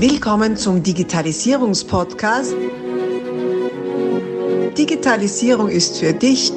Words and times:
Willkommen 0.00 0.56
zum 0.56 0.80
Digitalisierungspodcast. 0.80 2.54
Digitalisierung 4.78 5.68
ist 5.68 5.98
für 5.98 6.12
dich 6.12 6.52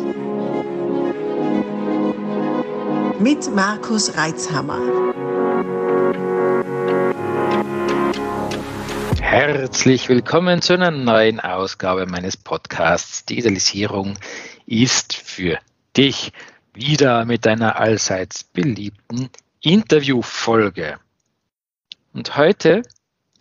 mit 3.19 3.55
Markus 3.55 4.15
Reitzhammer. 4.15 4.77
Herzlich 9.19 10.07
willkommen 10.07 10.61
zu 10.61 10.73
einer 10.73 10.91
neuen 10.91 11.39
Ausgabe 11.39 12.05
meines 12.05 12.37
Podcasts. 12.37 13.25
Digitalisierung 13.25 14.19
ist 14.67 15.15
für 15.15 15.57
dich 15.97 16.31
wieder 16.75 17.25
mit 17.25 17.47
einer 17.47 17.79
allseits 17.79 18.43
beliebten 18.43 19.31
Interviewfolge. 19.61 20.99
Und 22.13 22.37
heute, 22.37 22.83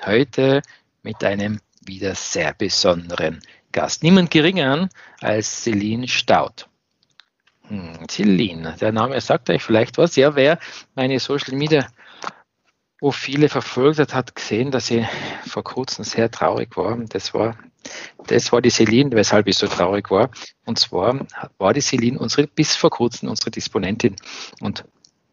heute 0.07 0.63
mit 1.03 1.23
einem 1.25 1.61
wieder 1.85 2.15
sehr 2.15 2.53
besonderen 2.55 3.41
Gast. 3.73 4.03
Niemand 4.03 4.31
geringer 4.31 4.89
als 5.21 5.65
Celine 5.65 6.09
Staud. 6.09 6.69
Hm, 7.69 8.09
Celine, 8.09 8.77
der 8.81 8.93
Name 8.93 9.21
sagt 9.21 9.49
euch 9.51 9.63
vielleicht 9.63 9.99
was. 9.99 10.17
Ja, 10.17 10.35
wer 10.35 10.59
meine 10.95 11.21
Social 11.21 11.55
Media 11.55 11.87
Profile 12.99 13.49
verfolgt 13.49 13.99
hat, 13.99 14.13
hat 14.15 14.37
gesehen, 14.37 14.71
dass 14.71 14.89
sie 14.89 15.07
vor 15.47 15.65
kurzem 15.65 16.05
sehr 16.05 16.31
traurig 16.31 16.77
war. 16.77 16.99
Das 17.09 17.33
war, 17.33 17.57
das 18.27 18.53
war 18.53 18.61
die 18.61 18.71
Celine, 18.71 19.11
weshalb 19.13 19.47
ich 19.47 19.57
so 19.57 19.67
traurig 19.69 20.11
war. 20.11 20.31
Und 20.67 20.79
zwar 20.79 21.27
war 21.57 21.73
die 21.73 21.81
Celine 21.81 22.19
unsere, 22.19 22.47
bis 22.47 22.77
vor 22.77 22.91
kurzem 22.91 23.31
unsere 23.31 23.51
Disponentin. 23.51 24.17
Und 24.61 24.85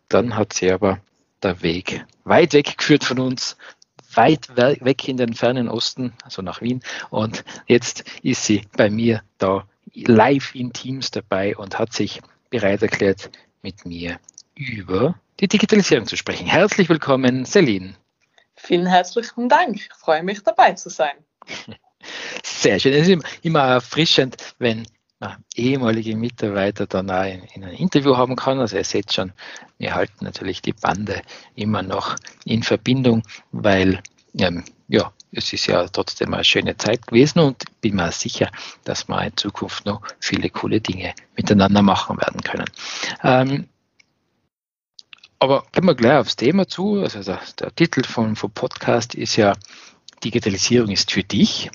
dann 0.07 0.37
hat 0.37 0.53
sie 0.53 0.71
aber 0.71 1.01
der 1.43 1.61
Weg 1.61 2.05
weit 2.23 2.53
weggeführt 2.53 3.03
von 3.03 3.19
uns, 3.19 3.57
weit 4.17 4.55
weg 4.57 5.07
in 5.07 5.17
den 5.17 5.33
fernen 5.33 5.69
Osten, 5.69 6.13
also 6.23 6.41
nach 6.41 6.61
Wien. 6.61 6.81
Und 7.09 7.45
jetzt 7.67 8.03
ist 8.23 8.43
sie 8.45 8.63
bei 8.75 8.89
mir 8.89 9.21
da 9.37 9.67
live 9.93 10.53
in 10.55 10.73
Teams 10.73 11.11
dabei 11.11 11.55
und 11.55 11.79
hat 11.79 11.93
sich 11.93 12.21
bereit 12.49 12.81
erklärt, 12.81 13.29
mit 13.61 13.85
mir 13.85 14.19
über 14.55 15.15
die 15.39 15.47
Digitalisierung 15.47 16.07
zu 16.07 16.17
sprechen. 16.17 16.47
Herzlich 16.47 16.89
willkommen, 16.89 17.45
Celine. 17.45 17.95
Vielen 18.55 18.87
herzlichen 18.87 19.49
Dank. 19.49 19.75
Ich 19.75 19.89
freue 19.93 20.23
mich, 20.23 20.41
dabei 20.43 20.73
zu 20.73 20.89
sein. 20.89 21.15
Sehr 22.43 22.79
schön. 22.79 22.93
Es 22.93 23.07
ist 23.07 23.23
immer 23.43 23.61
erfrischend, 23.61 24.37
wenn 24.57 24.87
ehemalige 25.55 26.15
Mitarbeiter 26.15 26.85
dann 26.85 27.09
auch 27.09 27.25
in, 27.25 27.43
in, 27.55 27.63
ein 27.63 27.73
Interview 27.73 28.17
haben 28.17 28.35
kann. 28.35 28.59
Also 28.59 28.77
ihr 28.77 28.83
seht 28.83 29.13
schon, 29.13 29.33
wir 29.77 29.95
halten 29.95 30.25
natürlich 30.25 30.61
die 30.61 30.73
Bande 30.73 31.21
immer 31.55 31.81
noch 31.81 32.15
in 32.45 32.63
Verbindung, 32.63 33.23
weil 33.51 34.01
ähm, 34.37 34.63
ja, 34.87 35.11
es 35.31 35.51
ist 35.53 35.67
ja 35.67 35.87
trotzdem 35.87 36.33
eine 36.33 36.43
schöne 36.43 36.77
Zeit 36.77 37.07
gewesen 37.07 37.39
und 37.39 37.63
bin 37.81 37.95
mir 37.95 38.11
sicher, 38.11 38.49
dass 38.83 39.07
wir 39.07 39.21
in 39.23 39.35
Zukunft 39.35 39.85
noch 39.85 40.01
viele 40.19 40.49
coole 40.49 40.81
Dinge 40.81 41.13
miteinander 41.35 41.81
machen 41.81 42.17
werden 42.17 42.41
können. 42.41 42.65
Ähm, 43.23 43.67
aber 45.39 45.65
gehen 45.71 45.85
wir 45.85 45.95
gleich 45.95 46.17
aufs 46.17 46.35
Thema 46.35 46.67
zu. 46.67 47.01
Also 47.01 47.21
der, 47.21 47.41
der 47.59 47.75
Titel 47.75 48.03
vom, 48.03 48.35
vom 48.35 48.51
Podcast 48.51 49.15
ist 49.15 49.35
ja 49.35 49.53
Digitalisierung 50.23 50.89
ist 50.89 51.11
für 51.11 51.23
dich. 51.23 51.69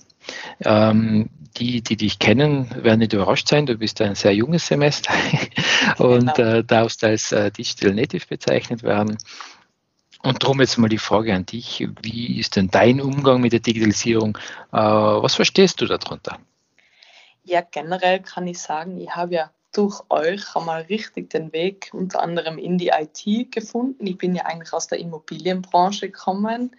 Ähm, 0.61 1.29
die, 1.57 1.83
die 1.83 1.97
dich 1.97 2.19
kennen, 2.19 2.71
werden 2.85 3.01
nicht 3.01 3.13
überrascht 3.13 3.49
sein. 3.49 3.67
Du 3.67 3.77
bist 3.77 4.01
ein 4.01 4.15
sehr 4.15 4.35
junges 4.35 4.67
Semester 4.67 5.13
und 5.99 6.35
genau. 6.35 6.59
äh, 6.59 6.65
darfst 6.65 7.05
als 7.05 7.33
äh, 7.33 7.51
Digital 7.51 7.95
Native 7.95 8.27
bezeichnet 8.27 8.83
werden. 8.83 9.19
Und 10.23 10.43
darum 10.43 10.61
jetzt 10.61 10.79
mal 10.79 10.89
die 10.89 10.99
Frage 10.99 11.35
an 11.35 11.47
dich. 11.47 11.87
Wie 12.01 12.39
ist 12.39 12.57
denn 12.57 12.69
dein 12.69 13.01
Umgang 13.01 13.41
mit 13.41 13.53
der 13.53 13.61
Digitalisierung? 13.61 14.39
Äh, 14.73 14.77
was 14.77 15.35
verstehst 15.35 15.81
du 15.81 15.87
darunter? 15.87 16.39
Ja, 17.45 17.61
generell 17.61 18.21
kann 18.21 18.47
ich 18.47 18.61
sagen, 18.61 19.01
ich 19.01 19.11
habe 19.11 19.35
ja 19.35 19.51
durch 19.73 20.01
euch 20.11 20.55
einmal 20.55 20.83
richtig 20.83 21.31
den 21.31 21.53
Weg 21.53 21.91
unter 21.93 22.23
anderem 22.23 22.59
in 22.59 22.79
die 22.79 22.89
IT 22.91 23.51
gefunden. 23.51 24.07
Ich 24.07 24.19
bin 24.19 24.35
ja 24.35 24.45
eigentlich 24.45 24.73
aus 24.73 24.87
der 24.87 24.99
Immobilienbranche 24.99 26.09
gekommen 26.09 26.77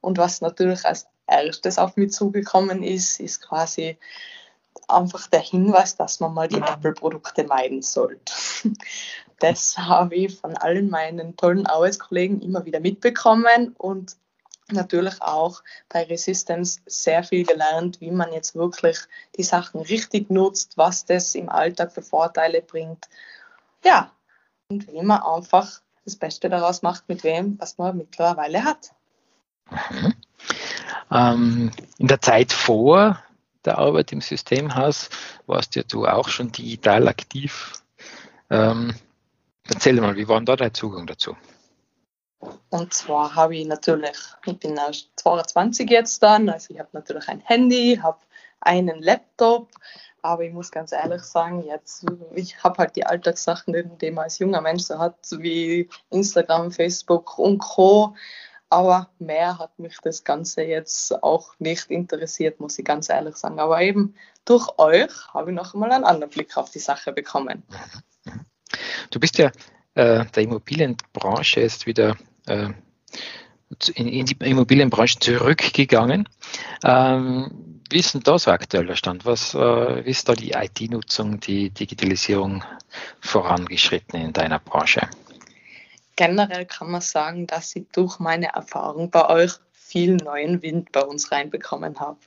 und 0.00 0.18
was 0.18 0.40
natürlich 0.40 0.84
als 0.84 1.06
erstes 1.26 1.78
auf 1.78 1.96
mich 1.96 2.12
zugekommen 2.12 2.82
ist, 2.82 3.20
ist 3.20 3.40
quasi 3.40 3.98
einfach 4.88 5.26
der 5.28 5.40
Hinweis, 5.40 5.96
dass 5.96 6.20
man 6.20 6.34
mal 6.34 6.48
die 6.48 6.60
Apple-Produkte 6.60 7.44
meiden 7.44 7.82
sollte. 7.82 8.32
Das 9.38 9.76
habe 9.76 10.14
ich 10.14 10.38
von 10.38 10.56
allen 10.56 10.88
meinen 10.88 11.36
tollen 11.36 11.66
Arbeitskollegen 11.66 12.40
immer 12.42 12.64
wieder 12.64 12.78
mitbekommen 12.78 13.74
und 13.76 14.16
natürlich 14.70 15.20
auch 15.20 15.64
bei 15.88 16.04
Resistance 16.04 16.80
sehr 16.86 17.24
viel 17.24 17.44
gelernt, 17.44 18.00
wie 18.00 18.12
man 18.12 18.32
jetzt 18.32 18.54
wirklich 18.54 18.98
die 19.36 19.42
Sachen 19.42 19.80
richtig 19.80 20.30
nutzt, 20.30 20.78
was 20.78 21.06
das 21.06 21.34
im 21.34 21.48
Alltag 21.48 21.90
für 21.90 22.02
Vorteile 22.02 22.62
bringt. 22.62 23.08
Ja, 23.84 24.12
und 24.68 24.86
wie 24.86 25.02
man 25.02 25.20
einfach 25.22 25.80
das 26.04 26.14
Beste 26.14 26.48
daraus 26.48 26.82
macht, 26.82 27.08
mit 27.08 27.24
wem, 27.24 27.58
was 27.58 27.78
man 27.78 27.96
mittlerweile 27.96 28.62
hat. 28.62 28.92
Mhm. 29.90 30.14
Ähm, 31.12 31.70
in 31.98 32.06
der 32.08 32.20
Zeit 32.20 32.52
vor 32.52 33.22
der 33.64 33.78
Arbeit 33.78 34.12
im 34.12 34.20
Systemhaus 34.20 35.10
warst 35.46 35.76
ja 35.76 35.82
du 35.82 36.06
auch 36.06 36.28
schon 36.28 36.50
digital 36.50 37.06
aktiv. 37.08 37.72
Ähm, 38.50 38.94
erzähl 39.68 40.00
mal, 40.00 40.16
wie 40.16 40.28
war 40.28 40.36
denn 40.36 40.46
da 40.46 40.56
dein 40.56 40.74
Zugang 40.74 41.06
dazu? 41.06 41.36
Und 42.70 42.92
zwar 42.92 43.34
habe 43.34 43.56
ich 43.56 43.66
natürlich, 43.66 44.16
ich 44.46 44.58
bin 44.58 44.76
erst 44.76 45.10
22 45.16 45.88
jetzt 45.88 46.22
dann, 46.22 46.48
also 46.48 46.74
ich 46.74 46.80
habe 46.80 46.88
natürlich 46.92 47.28
ein 47.28 47.40
Handy, 47.40 48.00
habe 48.02 48.18
einen 48.60 49.00
Laptop, 49.00 49.68
aber 50.22 50.44
ich 50.44 50.52
muss 50.52 50.70
ganz 50.70 50.92
ehrlich 50.92 51.22
sagen, 51.22 51.62
jetzt, 51.64 52.04
ich 52.34 52.62
habe 52.62 52.78
halt 52.78 52.96
die 52.96 53.06
Alltagssachen, 53.06 53.98
die 53.98 54.10
man 54.10 54.24
als 54.24 54.38
junger 54.38 54.60
Mensch 54.60 54.84
so 54.84 54.98
hat, 54.98 55.16
wie 55.30 55.88
Instagram, 56.10 56.72
Facebook 56.72 57.38
und 57.38 57.58
Co. 57.58 58.14
Aber 58.72 59.10
mehr 59.18 59.58
hat 59.58 59.78
mich 59.78 59.98
das 60.02 60.24
Ganze 60.24 60.62
jetzt 60.62 61.22
auch 61.22 61.52
nicht 61.58 61.90
interessiert, 61.90 62.58
muss 62.58 62.78
ich 62.78 62.86
ganz 62.86 63.10
ehrlich 63.10 63.36
sagen. 63.36 63.60
Aber 63.60 63.82
eben 63.82 64.14
durch 64.46 64.66
euch 64.78 65.10
habe 65.34 65.50
ich 65.50 65.54
noch 65.54 65.74
einmal 65.74 65.92
einen 65.92 66.04
anderen 66.04 66.30
Blick 66.30 66.56
auf 66.56 66.70
die 66.70 66.78
Sache 66.78 67.12
bekommen. 67.12 67.64
Du 69.10 69.20
bist 69.20 69.36
ja 69.36 69.48
äh, 69.92 70.24
der 70.24 70.42
Immobilienbranche 70.42 71.60
jetzt 71.60 71.84
wieder 71.84 72.16
äh, 72.46 72.70
in, 73.94 74.08
in, 74.08 74.24
die 74.24 74.36
Immobilienbranche 74.40 75.18
zurückgegangen. 75.18 76.26
Ähm, 76.82 77.82
wie 77.90 77.98
ist 77.98 78.14
denn 78.14 78.22
da 78.22 78.38
so 78.38 78.52
aktueller 78.52 78.96
Stand? 78.96 79.26
Was, 79.26 79.52
äh, 79.54 80.02
wie 80.02 80.10
ist 80.10 80.30
da 80.30 80.32
die 80.32 80.52
IT-Nutzung, 80.52 81.40
die 81.40 81.68
Digitalisierung 81.68 82.64
vorangeschritten 83.20 84.18
in 84.18 84.32
deiner 84.32 84.60
Branche? 84.60 85.10
Generell 86.16 86.66
kann 86.66 86.90
man 86.90 87.00
sagen, 87.00 87.46
dass 87.46 87.74
ich 87.76 87.86
durch 87.92 88.18
meine 88.18 88.54
Erfahrung 88.54 89.10
bei 89.10 89.28
euch 89.28 89.52
viel 89.72 90.16
neuen 90.16 90.62
Wind 90.62 90.92
bei 90.92 91.02
uns 91.02 91.32
reinbekommen 91.32 92.00
habe 92.00 92.18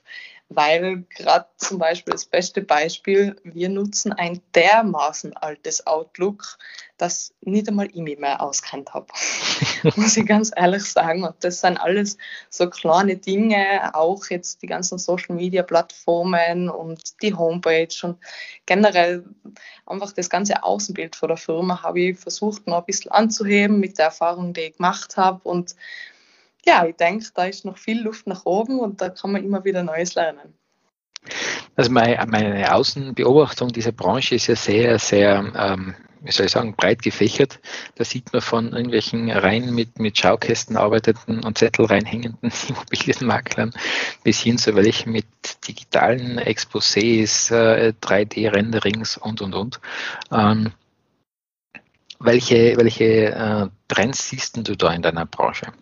weil 0.48 1.04
gerade 1.10 1.46
zum 1.56 1.78
Beispiel 1.78 2.12
das 2.12 2.24
beste 2.24 2.62
Beispiel, 2.62 3.36
wir 3.42 3.68
nutzen 3.68 4.12
ein 4.12 4.40
dermaßen 4.54 5.36
altes 5.36 5.86
Outlook, 5.86 6.58
das 6.98 7.34
nicht 7.40 7.68
einmal 7.68 7.86
ich 7.86 7.96
mich 7.96 8.18
mehr 8.18 8.40
auskennt 8.40 8.94
habe. 8.94 9.06
Muss 9.96 10.16
ich 10.16 10.26
ganz 10.26 10.50
ehrlich 10.54 10.84
sagen. 10.84 11.24
Und 11.24 11.34
das 11.40 11.60
sind 11.60 11.78
alles 11.78 12.16
so 12.50 12.68
kleine 12.68 13.16
Dinge, 13.16 13.94
auch 13.94 14.26
jetzt 14.26 14.62
die 14.62 14.66
ganzen 14.66 14.98
Social 14.98 15.36
Media 15.36 15.62
Plattformen 15.62 16.68
und 16.68 17.22
die 17.22 17.34
Homepage 17.34 17.88
und 18.02 18.18
generell 18.66 19.24
einfach 19.86 20.12
das 20.12 20.30
ganze 20.30 20.62
Außenbild 20.62 21.16
von 21.16 21.28
der 21.28 21.36
Firma 21.36 21.82
habe 21.82 22.00
ich 22.00 22.18
versucht 22.18 22.66
noch 22.66 22.78
ein 22.78 22.84
bisschen 22.86 23.12
anzuheben 23.12 23.80
mit 23.80 23.98
der 23.98 24.06
Erfahrung, 24.06 24.52
die 24.52 24.62
ich 24.62 24.76
gemacht 24.76 25.16
habe 25.16 25.48
und 25.48 25.74
ja, 26.64 26.84
ich 26.84 26.96
denke, 26.96 27.26
da 27.34 27.44
ist 27.44 27.64
noch 27.64 27.78
viel 27.78 28.02
Luft 28.02 28.26
nach 28.26 28.44
oben 28.44 28.80
und 28.80 29.00
da 29.00 29.08
kann 29.10 29.32
man 29.32 29.44
immer 29.44 29.64
wieder 29.64 29.84
Neues 29.84 30.14
lernen. 30.14 30.54
Also 31.74 31.90
meine, 31.90 32.74
Außenbeobachtung 32.74 33.68
dieser 33.72 33.92
Branche 33.92 34.34
ist 34.34 34.46
ja 34.46 34.56
sehr, 34.56 34.98
sehr, 34.98 35.52
ähm, 35.56 35.94
wie 36.22 36.32
soll 36.32 36.46
ich 36.46 36.52
sagen, 36.52 36.74
breit 36.74 37.02
gefächert. 37.02 37.60
Da 37.96 38.04
sieht 38.04 38.32
man 38.32 38.42
von 38.42 38.72
irgendwelchen 38.72 39.30
rein 39.30 39.74
mit, 39.74 39.98
mit 39.98 40.18
Schaukästen 40.18 40.76
arbeitenden 40.76 41.44
und 41.44 41.58
Zettel 41.58 41.86
reinhängenden 41.86 42.50
Immobilienmaklern 42.68 43.72
bis 44.24 44.40
hin 44.40 44.58
zu 44.58 44.74
welchen 44.74 45.12
mit 45.12 45.26
digitalen 45.68 46.38
Exposés, 46.40 47.54
äh, 47.54 47.92
3D-Renderings 48.00 49.18
und, 49.18 49.42
und, 49.42 49.54
und. 49.54 49.80
Ähm, 50.32 50.72
welche 52.18 52.76
welche 52.78 53.04
äh, 53.04 53.68
Trends 53.88 54.30
siehst 54.30 54.56
du 54.56 54.74
da 54.74 54.92
in 54.92 55.02
deiner 55.02 55.26
Branche? 55.26 55.72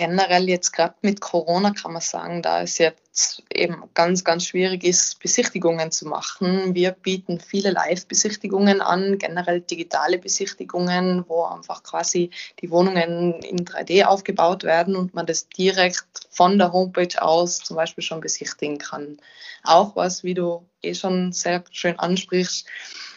Generell 0.00 0.48
jetzt 0.48 0.72
gerade 0.72 0.94
mit 1.02 1.20
Corona 1.20 1.72
kann 1.72 1.92
man 1.92 2.00
sagen, 2.00 2.40
da 2.40 2.62
es 2.62 2.78
jetzt 2.78 3.42
eben 3.52 3.84
ganz, 3.92 4.24
ganz 4.24 4.46
schwierig 4.46 4.82
ist, 4.82 5.20
Besichtigungen 5.20 5.92
zu 5.92 6.08
machen. 6.08 6.74
Wir 6.74 6.92
bieten 6.92 7.38
viele 7.38 7.70
Live-Besichtigungen 7.70 8.80
an, 8.80 9.18
generell 9.18 9.60
digitale 9.60 10.16
Besichtigungen, 10.16 11.26
wo 11.28 11.44
einfach 11.44 11.82
quasi 11.82 12.30
die 12.62 12.70
Wohnungen 12.70 13.42
in 13.42 13.66
3D 13.66 14.04
aufgebaut 14.04 14.64
werden 14.64 14.96
und 14.96 15.12
man 15.12 15.26
das 15.26 15.50
direkt 15.50 16.06
von 16.30 16.56
der 16.56 16.72
Homepage 16.72 17.20
aus 17.20 17.58
zum 17.58 17.76
Beispiel 17.76 18.02
schon 18.02 18.20
besichtigen 18.20 18.78
kann. 18.78 19.18
Auch 19.64 19.96
was, 19.96 20.24
wie 20.24 20.32
du 20.32 20.64
eh 20.80 20.94
schon 20.94 21.32
sehr 21.32 21.62
schön 21.72 21.98
ansprichst, 21.98 22.66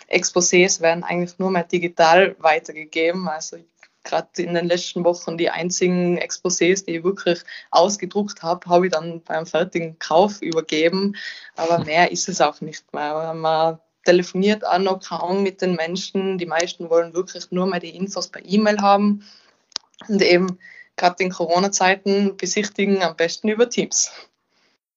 Exposés 0.09 0.81
werden 0.81 1.05
eigentlich 1.05 1.39
nur 1.39 1.49
mehr 1.49 1.63
digital 1.63 2.35
weitergegeben. 2.39 3.29
Also 3.29 3.55
gerade 4.03 4.41
in 4.41 4.53
den 4.53 4.67
letzten 4.67 5.03
Wochen 5.03 5.37
die 5.37 5.49
einzigen 5.49 6.19
Exposés, 6.19 6.85
die 6.85 6.97
ich 6.97 7.03
wirklich 7.03 7.41
ausgedruckt 7.71 8.43
habe, 8.43 8.69
habe 8.69 8.87
ich 8.87 8.91
dann 8.91 9.21
beim 9.21 9.45
fertigen 9.45 9.97
Kauf 9.99 10.41
übergeben. 10.41 11.15
Aber 11.55 11.79
mehr 11.85 12.11
ist 12.11 12.29
es 12.29 12.41
auch 12.41 12.61
nicht 12.61 12.93
mehr. 12.93 13.33
Man 13.33 13.79
telefoniert 14.03 14.65
auch 14.65 14.79
noch 14.79 14.99
kaum 14.99 15.43
mit 15.43 15.61
den 15.61 15.75
Menschen. 15.75 16.37
Die 16.37 16.45
meisten 16.45 16.89
wollen 16.89 17.13
wirklich 17.13 17.51
nur 17.51 17.65
mehr 17.67 17.79
die 17.79 17.95
Infos 17.95 18.27
per 18.27 18.43
E-Mail 18.45 18.79
haben. 18.81 19.25
Und 20.07 20.21
eben 20.21 20.59
gerade 20.95 21.23
in 21.23 21.31
Corona-Zeiten 21.31 22.37
besichtigen 22.37 23.01
am 23.01 23.15
besten 23.15 23.49
über 23.49 23.69
Teams. 23.69 24.11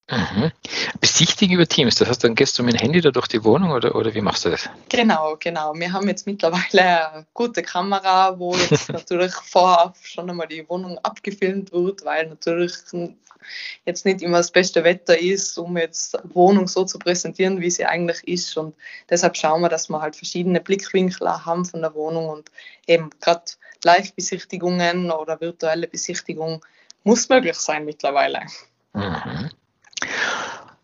Mhm. 0.09 0.53
Besichtigen 1.01 1.57
über 1.57 1.67
Teams, 1.67 1.97
das 1.97 2.09
heißt, 2.09 2.23
dann 2.23 2.37
gehst 2.37 2.57
du 2.59 2.63
mit 2.63 2.75
dem 2.75 2.81
Handy 2.81 3.01
da 3.01 3.11
durch 3.11 3.27
die 3.27 3.43
Wohnung 3.43 3.73
oder, 3.73 3.97
oder 3.97 4.15
wie 4.15 4.21
machst 4.21 4.45
du 4.45 4.51
das? 4.51 4.71
Genau, 4.89 5.37
genau. 5.41 5.75
Wir 5.75 5.93
haben 5.93 6.07
jetzt 6.07 6.27
mittlerweile 6.27 7.13
eine 7.13 7.27
gute 7.35 7.63
Kamera, 7.63 8.39
wo 8.39 8.55
jetzt 8.55 8.89
natürlich 8.93 9.33
vorab 9.35 9.97
schon 10.01 10.31
einmal 10.31 10.47
die 10.47 10.69
Wohnung 10.69 10.99
abgefilmt 10.99 11.73
wird, 11.73 12.05
weil 12.05 12.29
natürlich 12.29 12.75
jetzt 13.85 14.05
nicht 14.05 14.23
immer 14.23 14.39
das 14.39 14.53
beste 14.53 14.85
Wetter 14.85 15.19
ist, 15.19 15.59
um 15.59 15.77
jetzt 15.77 16.17
eine 16.17 16.35
Wohnung 16.35 16.69
so 16.69 16.85
zu 16.85 16.99
präsentieren, 17.01 17.61
wie 17.61 17.71
sie 17.71 17.87
eigentlich 17.87 18.27
ist. 18.29 18.57
Und 18.57 18.77
deshalb 19.11 19.37
schauen 19.37 19.61
wir, 19.63 19.69
dass 19.69 19.89
wir 19.89 20.01
halt 20.01 20.15
verschiedene 20.15 20.61
Blickwinkel 20.61 21.29
haben 21.45 21.65
von 21.65 21.83
der 21.83 21.95
Wohnung 21.95 22.29
und 22.29 22.51
eben 22.87 23.11
gerade 23.21 23.43
Live-Besichtigungen 23.83 25.11
oder 25.11 25.41
virtuelle 25.41 25.89
Besichtigung 25.89 26.65
muss 27.03 27.29
möglich 27.29 27.57
sein 27.57 27.85
mittlerweile. 27.85 28.47
Mhm. 28.93 29.51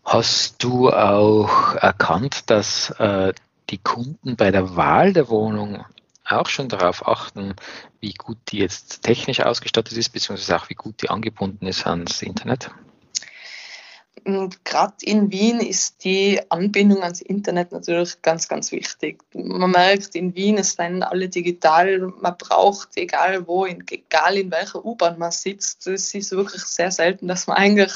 Hast 0.05 0.63
du 0.63 0.91
auch 0.91 1.75
erkannt, 1.77 2.51
dass 2.51 2.91
äh, 2.99 3.33
die 3.71 3.79
Kunden 3.79 4.37
bei 4.37 4.51
der 4.51 4.77
Wahl 4.77 5.13
der 5.13 5.29
Wohnung 5.29 5.85
auch 6.25 6.49
schon 6.49 6.69
darauf 6.69 7.07
achten, 7.07 7.55
wie 8.01 8.15
gut 8.15 8.39
die 8.49 8.59
jetzt 8.59 9.03
technisch 9.03 9.41
ausgestattet 9.41 9.97
ist, 9.97 10.11
beziehungsweise 10.11 10.57
auch 10.57 10.69
wie 10.71 10.75
gut 10.75 11.03
die 11.03 11.11
angebunden 11.11 11.67
ist 11.67 11.87
ans 11.87 12.23
Internet? 12.23 12.71
Gerade 14.25 14.95
in 15.01 15.33
Wien 15.33 15.59
ist 15.59 16.05
die 16.05 16.41
Anbindung 16.49 17.03
ans 17.03 17.23
Internet 17.23 17.73
natürlich 17.73 18.23
ganz, 18.23 18.47
ganz 18.47 18.71
wichtig. 18.71 19.21
Man 19.35 19.73
merkt, 19.73 20.15
in 20.15 20.35
Wien 20.37 20.59
ist 20.59 20.79
dann 20.79 21.03
alle 21.03 21.29
digital. 21.29 21.99
Man 22.21 22.37
braucht, 22.39 22.97
egal 22.97 23.47
wo, 23.49 23.67
egal 23.67 24.37
in 24.37 24.51
welcher 24.53 24.85
U-Bahn 24.85 25.19
man 25.19 25.33
sitzt, 25.33 25.89
es 25.89 26.15
ist 26.15 26.31
wirklich 26.31 26.63
sehr 26.63 26.93
selten, 26.93 27.27
dass 27.27 27.49
man 27.49 27.57
eigentlich 27.57 27.93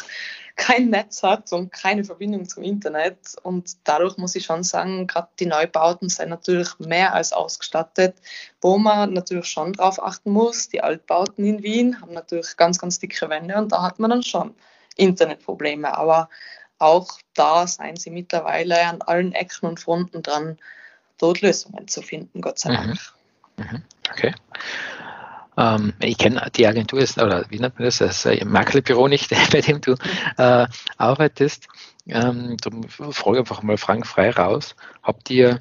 kein 0.56 0.88
Netz 0.88 1.22
hat 1.22 1.52
und 1.52 1.70
keine 1.70 2.02
Verbindung 2.02 2.48
zum 2.48 2.62
Internet. 2.62 3.36
Und 3.42 3.76
dadurch 3.84 4.16
muss 4.16 4.34
ich 4.34 4.46
schon 4.46 4.62
sagen, 4.62 5.06
gerade 5.06 5.28
die 5.38 5.46
Neubauten 5.46 6.08
sind 6.08 6.30
natürlich 6.30 6.78
mehr 6.78 7.14
als 7.14 7.32
ausgestattet, 7.32 8.16
wo 8.62 8.78
man 8.78 9.12
natürlich 9.12 9.46
schon 9.46 9.74
drauf 9.74 10.02
achten 10.02 10.30
muss. 10.30 10.68
Die 10.70 10.82
Altbauten 10.82 11.44
in 11.44 11.62
Wien 11.62 12.00
haben 12.00 12.14
natürlich 12.14 12.56
ganz, 12.56 12.78
ganz 12.78 12.98
dicke 12.98 13.28
Wände 13.28 13.56
und 13.56 13.70
da 13.70 13.82
hat 13.82 13.98
man 13.98 14.10
dann 14.10 14.22
schon 14.22 14.54
Internetprobleme. 14.96 15.96
Aber 15.96 16.30
auch 16.78 17.18
da 17.34 17.66
seien 17.66 17.96
sie 17.96 18.10
mittlerweile 18.10 18.80
an 18.86 19.02
allen 19.02 19.32
Ecken 19.32 19.68
und 19.68 19.78
Fronten 19.78 20.22
dran, 20.22 20.58
dort 21.18 21.42
Lösungen 21.42 21.86
zu 21.86 22.00
finden, 22.02 22.40
Gott 22.40 22.58
sei 22.58 22.74
Dank. 22.74 22.98
Mhm. 23.56 23.64
Mhm. 23.64 23.82
Okay. 24.10 24.34
Ähm, 25.56 25.94
ich 26.00 26.18
kenne 26.18 26.50
die 26.54 26.66
Agentur, 26.66 27.00
oder 27.16 27.44
wie 27.48 27.58
nennt 27.58 27.78
man 27.78 27.84
das, 27.84 27.98
das 27.98 28.26
Maklerbüro 28.44 29.08
nicht, 29.08 29.30
bei 29.52 29.60
dem 29.60 29.80
du 29.80 29.92
äh, 30.36 30.66
arbeitest. 30.96 31.68
Ähm, 32.08 32.56
frage 33.10 33.38
einfach 33.38 33.62
mal 33.62 33.76
Frank 33.76 34.06
frei 34.06 34.30
raus. 34.30 34.76
Habt 35.02 35.30
ihr, 35.30 35.58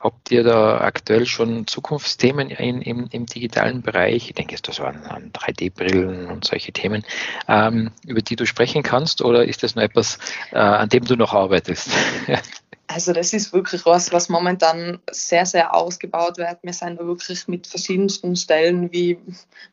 habt 0.00 0.30
ihr 0.30 0.42
da 0.42 0.80
aktuell 0.80 1.26
schon 1.26 1.66
Zukunftsthemen 1.66 2.50
in, 2.50 2.80
im, 2.80 3.08
im 3.10 3.26
digitalen 3.26 3.82
Bereich? 3.82 4.28
Ich 4.28 4.34
denke, 4.34 4.56
das 4.62 4.80
waren 4.80 5.04
an 5.04 5.32
3D-Brillen 5.32 6.26
und 6.26 6.44
solche 6.44 6.72
Themen, 6.72 7.04
ähm, 7.48 7.90
über 8.06 8.22
die 8.22 8.36
du 8.36 8.46
sprechen 8.46 8.82
kannst, 8.82 9.20
oder 9.20 9.44
ist 9.44 9.62
das 9.62 9.74
nur 9.74 9.84
etwas, 9.84 10.18
äh, 10.52 10.58
an 10.58 10.88
dem 10.88 11.04
du 11.04 11.16
noch 11.16 11.34
arbeitest? 11.34 11.90
Also 12.90 13.12
das 13.12 13.34
ist 13.34 13.52
wirklich 13.52 13.84
was, 13.84 14.12
was 14.12 14.30
momentan 14.30 14.98
sehr, 15.10 15.44
sehr 15.44 15.74
ausgebaut 15.74 16.38
wird. 16.38 16.58
Wir 16.62 16.72
sind 16.72 16.98
da 16.98 17.06
wirklich 17.06 17.46
mit 17.46 17.66
verschiedensten 17.66 18.34
Stellen 18.34 18.90
wie 18.90 19.18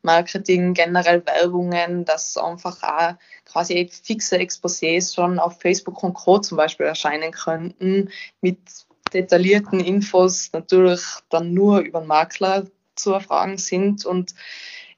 Marketing, 0.01 0.73
generell 0.73 1.25
Werbungen, 1.25 2.03
dass 2.03 2.35
einfach 2.35 2.83
auch 2.83 3.13
quasi 3.45 3.89
fixe 3.89 4.37
Exposés 4.37 5.15
schon 5.15 5.39
auf 5.39 5.61
Facebook 5.61 6.03
und 6.03 6.13
Co. 6.13 6.39
zum 6.39 6.57
Beispiel 6.57 6.87
erscheinen 6.87 7.31
könnten, 7.31 8.09
mit 8.41 8.59
detaillierten 9.13 9.79
Infos 9.79 10.49
natürlich 10.51 11.01
dann 11.29 11.53
nur 11.53 11.79
über 11.79 12.01
den 12.01 12.07
Makler 12.07 12.65
zu 12.95 13.13
erfragen 13.13 13.57
sind 13.57 14.05
und 14.05 14.35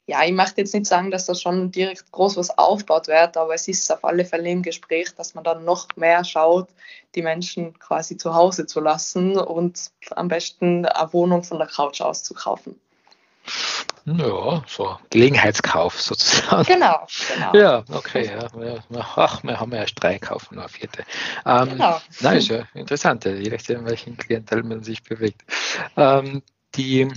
ja, 0.07 0.23
ich 0.23 0.31
möchte 0.31 0.61
jetzt 0.61 0.73
nicht 0.73 0.85
sagen, 0.85 1.11
dass 1.11 1.25
da 1.25 1.35
schon 1.35 1.69
direkt 1.69 2.11
groß 2.13 2.37
was 2.37 2.57
aufgebaut 2.57 3.09
wird, 3.09 3.35
aber 3.35 3.53
es 3.53 3.67
ist 3.67 3.91
auf 3.91 4.05
alle 4.05 4.23
Fälle 4.23 4.49
im 4.49 4.63
Gespräch, 4.63 5.13
dass 5.15 5.35
man 5.35 5.43
dann 5.43 5.65
noch 5.65 5.87
mehr 5.97 6.23
schaut, 6.23 6.69
die 7.13 7.21
Menschen 7.21 7.77
quasi 7.77 8.15
zu 8.15 8.33
Hause 8.33 8.65
zu 8.65 8.79
lassen 8.79 9.37
und 9.37 9.91
am 10.11 10.29
besten 10.29 10.85
eine 10.85 11.13
Wohnung 11.13 11.43
von 11.43 11.57
der 11.57 11.67
Couch 11.67 11.99
aus 11.99 12.23
zu 12.23 12.33
kaufen. 12.33 12.79
Ja, 14.05 14.63
so 14.65 14.97
Gelegenheitskauf 15.09 16.01
sozusagen. 16.01 16.63
Genau, 16.63 17.05
genau. 17.33 17.53
Ja, 17.53 17.83
okay, 17.91 18.31
ja. 18.31 18.47
Ach, 19.17 19.43
wir 19.43 19.59
haben 19.59 19.71
ja 19.73 19.79
erst 19.79 20.01
drei 20.01 20.19
kaufen, 20.19 20.55
nur 20.55 20.69
vierte. 20.69 21.03
Ähm, 21.45 21.71
genau. 21.71 21.99
Nein, 22.21 22.37
ist 22.37 22.47
ja 22.47 22.63
interessant, 22.73 23.25
je 23.25 23.49
nachdem, 23.49 23.85
welchen 23.85 24.15
Klientel 24.15 24.63
man 24.63 24.83
sich 24.83 25.03
bewegt. 25.03 25.43
Ähm, 25.97 26.43
die 26.75 27.09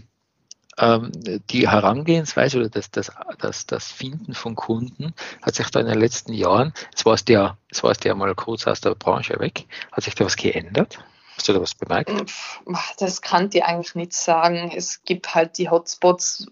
ähm, 0.81 1.12
die 1.50 1.69
Herangehensweise 1.69 2.59
oder 2.59 2.69
das, 2.69 2.91
das, 2.91 3.12
das, 3.38 3.67
das 3.67 3.93
Finden 3.93 4.35
von 4.35 4.55
Kunden 4.55 5.15
hat 5.43 5.55
sich 5.55 5.69
da 5.71 5.81
in 5.81 5.87
den 5.87 6.00
letzten 6.00 6.32
Jahren, 6.32 6.73
es 6.94 7.05
war 7.05 7.15
es 7.15 7.25
ja, 7.29 7.56
es 7.71 7.82
es 7.82 7.99
ja 8.05 8.15
mal 8.15 8.35
kurz 8.35 8.67
aus 8.67 8.81
der 8.81 8.94
Branche 8.94 9.38
weg, 9.38 9.67
hat 9.93 10.05
sich 10.05 10.15
da 10.15 10.25
was 10.25 10.37
geändert? 10.37 10.99
Hast 11.37 11.49
du 11.49 11.53
da 11.55 11.61
was 11.62 11.75
bemerkt? 11.75 12.11
Das 12.99 13.23
kann 13.23 13.49
ich 13.50 13.65
eigentlich 13.65 13.94
nicht 13.94 14.12
sagen. 14.12 14.71
Es 14.77 15.03
gibt 15.05 15.35
halt 15.35 15.56
die 15.56 15.71
Hotspots, 15.71 16.47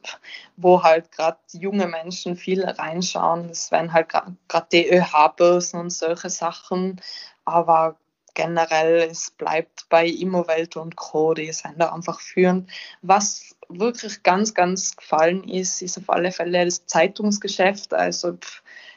wo 0.56 0.82
halt 0.82 1.12
gerade 1.12 1.38
junge 1.52 1.86
Menschen 1.86 2.36
viel 2.36 2.64
reinschauen. 2.64 3.48
Das 3.48 3.70
wären 3.70 3.92
halt 3.92 4.08
gerade 4.08 4.66
die 4.72 4.88
ÖH-Börsen 4.88 5.78
und 5.78 5.90
solche 5.90 6.30
Sachen. 6.30 7.02
Aber 7.44 7.96
generell, 8.32 9.08
es 9.10 9.30
bleibt 9.32 9.88
bei 9.90 10.06
Immowelt 10.06 10.76
und 10.76 10.96
Co., 10.96 11.34
die 11.34 11.52
sind 11.52 11.74
da 11.78 11.92
einfach 11.92 12.20
führend. 12.20 12.70
Was 13.02 13.47
wirklich 13.68 14.22
ganz, 14.22 14.54
ganz 14.54 14.96
gefallen 14.96 15.44
ist, 15.48 15.82
ist 15.82 15.98
auf 15.98 16.10
alle 16.10 16.32
Fälle 16.32 16.64
das 16.64 16.86
Zeitungsgeschäft. 16.86 17.92
Also 17.94 18.38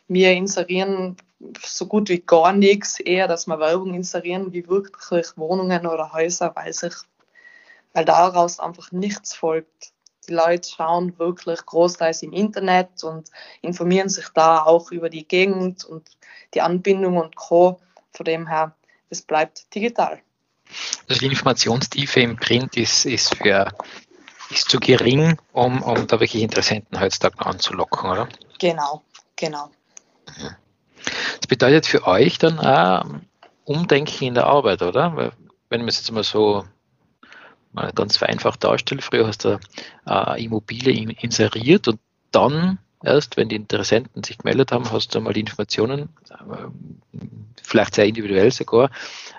wir 0.08 0.32
inserieren 0.34 1.18
so 1.64 1.88
gut 1.88 2.10
wie 2.10 2.20
gar 2.20 2.54
nichts, 2.54 3.00
eher, 3.00 3.28
dass 3.28 3.48
wir 3.48 3.60
Werbung 3.60 3.94
inserieren, 3.94 4.54
wie 4.54 4.68
wirklich 4.68 5.38
Wohnungen 5.38 5.86
oder 5.88 6.14
Häuser, 6.14 6.52
weil 6.56 6.74
sich, 6.74 6.94
weil 7.94 8.06
daraus 8.06 8.60
einfach 8.60 8.92
nichts 8.92 9.34
folgt. 9.34 9.92
Die 10.28 10.34
Leute 10.34 10.70
schauen 10.70 11.18
wirklich 11.18 11.66
großteils 11.66 12.22
im 12.22 12.32
Internet 12.32 13.04
und 13.04 13.30
informieren 13.62 14.10
sich 14.10 14.30
da 14.36 14.64
auch 14.64 14.92
über 14.92 15.10
die 15.10 15.28
Gegend 15.28 15.84
und 15.84 16.08
die 16.54 16.62
Anbindung 16.62 17.18
und 17.18 17.36
Co. 17.36 17.80
Von 18.12 18.26
dem 18.26 18.48
her 18.48 18.76
es 19.10 19.22
bleibt 19.22 19.74
digital. 19.76 20.22
Also 21.10 21.20
die 21.20 21.26
Informationstiefe 21.28 22.22
im 22.22 22.38
Print 22.38 22.78
ist, 22.78 23.06
ist, 23.06 23.36
für, 23.36 23.68
ist 24.52 24.70
zu 24.70 24.80
gering, 24.80 25.38
um, 25.54 25.82
um 25.82 26.08
da 26.08 26.20
wirklich 26.20 26.44
Interessenten 26.44 27.00
heutzutage 27.00 27.46
anzulocken, 27.46 28.10
oder? 28.10 28.28
Genau, 28.60 29.02
genau. 29.36 29.70
Das 31.06 31.48
bedeutet 31.48 31.86
für 31.86 32.06
euch 32.06 32.38
dann 32.38 32.60
auch 32.60 33.06
Umdenken 33.66 34.26
in 34.26 34.34
der 34.34 34.48
Arbeit, 34.48 34.82
oder? 34.82 35.16
Weil, 35.16 35.32
wenn 35.70 35.82
man 35.82 35.90
es 35.90 35.98
jetzt 35.98 36.12
mal 36.12 36.24
so 36.24 36.66
mal 37.74 37.92
ganz 37.94 38.18
vereinfacht 38.18 38.64
darstellt, 38.64 39.04
früher 39.04 39.28
hast 39.28 39.46
du 39.46 39.60
äh, 40.06 40.44
Immobilie 40.44 41.16
inseriert 41.22 41.88
und 41.88 42.00
dann 42.32 42.80
erst, 43.04 43.38
wenn 43.38 43.50
die 43.50 43.56
Interessenten 43.56 44.24
sich 44.24 44.38
gemeldet 44.38 44.72
haben, 44.72 44.92
hast 44.92 45.14
du 45.14 45.22
mal 45.22 45.34
die 45.34 45.42
Informationen, 45.42 46.10
äh, 46.30 46.36
vielleicht 47.64 47.96
sehr 47.96 48.06
individuell 48.06 48.52
sogar, 48.52 48.90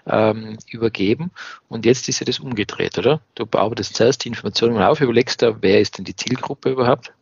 ähm, 0.06 0.58
übergeben. 0.70 1.30
Und 1.68 1.84
jetzt 1.86 2.08
ist 2.08 2.20
ja 2.20 2.24
das 2.24 2.40
umgedreht, 2.40 2.98
oder? 2.98 3.20
Du 3.34 3.46
bearbeitest 3.46 3.96
zuerst 3.96 4.24
die 4.24 4.28
Informationen 4.28 4.82
auf, 4.82 5.00
überlegst 5.00 5.42
da, 5.42 5.56
wer 5.60 5.80
ist 5.80 5.98
denn 5.98 6.04
die 6.04 6.16
Zielgruppe 6.16 6.70
überhaupt? 6.70 7.12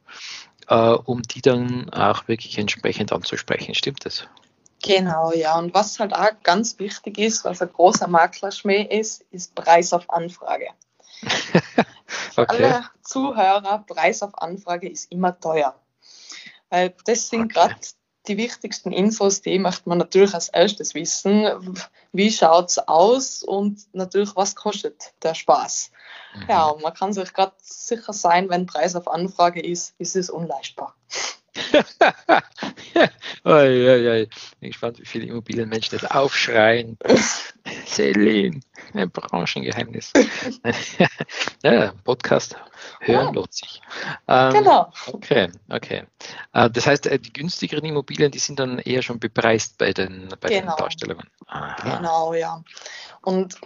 äh, 0.71 0.93
um 0.93 1.23
die 1.23 1.43
dann 1.43 1.91
auch 1.91 2.29
wirklich 2.29 2.57
entsprechend 2.57 3.13
anzusprechen. 3.13 3.75
Stimmt 3.75 4.07
das? 4.07 4.27
Genau, 4.83 5.33
ja. 5.33 5.59
Und 5.59 5.75
was 5.75 5.99
halt 5.99 6.15
auch 6.15 6.31
ganz 6.43 6.79
wichtig 6.79 7.19
ist, 7.19 7.45
was 7.45 7.61
ein 7.61 7.71
großer 7.71 8.07
Maklerschmäh 8.07 8.83
ist, 8.85 9.23
ist 9.31 9.55
Preis 9.55 9.93
auf 9.93 10.09
Anfrage. 10.09 10.69
okay. 12.37 12.47
Alle 12.49 12.85
Zuhörer, 13.03 13.85
Preis 13.87 14.23
auf 14.23 14.41
Anfrage 14.41 14.89
ist 14.89 15.13
immer 15.13 15.39
teuer. 15.39 15.75
Weil 16.71 16.95
das 17.05 17.29
sind 17.29 17.43
okay. 17.43 17.53
gerade 17.55 17.77
die 18.27 18.37
wichtigsten 18.37 18.93
Infos, 18.93 19.43
die 19.43 19.59
möchte 19.59 19.89
man 19.89 19.99
natürlich 19.99 20.35
als 20.35 20.49
erstes 20.49 20.95
wissen. 20.95 21.77
Wie 22.13 22.31
schaut 22.31 22.71
es 22.71 22.79
aus 22.79 23.43
und 23.43 23.83
natürlich, 23.93 24.37
was 24.37 24.55
kostet 24.55 25.15
der 25.23 25.35
Spaß? 25.35 25.91
Mhm. 26.35 26.47
Ja, 26.49 26.75
man 26.81 26.95
kann 26.95 27.13
sich 27.13 27.33
gerade 27.33 27.55
sicher 27.63 28.13
sein, 28.13 28.49
wenn 28.49 28.67
Preis 28.67 28.95
auf 28.95 29.09
Anfrage 29.09 29.61
ist, 29.61 29.95
ist 29.99 30.17
es 30.17 30.31
unleistbar. 30.31 30.95
oi, 33.45 33.89
oi, 33.89 34.09
oi. 34.09 34.29
Bin 34.61 34.71
gespannt, 34.71 34.99
wie 35.01 35.07
viele 35.07 35.27
Immobilienmenschen 35.27 35.99
das 35.99 36.11
aufschreien. 36.11 36.97
Celine, 37.87 38.61
ein 38.95 39.11
Branchengeheimnis. 39.11 40.13
ja, 41.63 41.93
Podcast 42.05 42.57
hören 43.01 43.27
ja. 43.27 43.31
lohnt 43.33 43.53
sich. 43.53 43.83
Ähm, 44.29 44.53
genau. 44.53 44.93
Okay, 45.13 45.49
okay. 45.69 46.05
Äh, 46.53 46.71
das 46.71 46.87
heißt, 46.87 47.07
äh, 47.07 47.19
die 47.19 47.33
günstigeren 47.33 47.85
Immobilien, 47.85 48.31
die 48.31 48.39
sind 48.39 48.59
dann 48.59 48.79
eher 48.79 49.03
schon 49.03 49.19
bepreist 49.19 49.79
bei 49.79 49.93
den, 49.93 50.29
bei 50.41 50.49
genau. 50.49 50.75
den 50.75 50.77
Darstellungen. 50.79 51.29
Aha. 51.47 51.97
Genau, 51.97 52.35
ja. 52.35 52.63
Und 53.23 53.57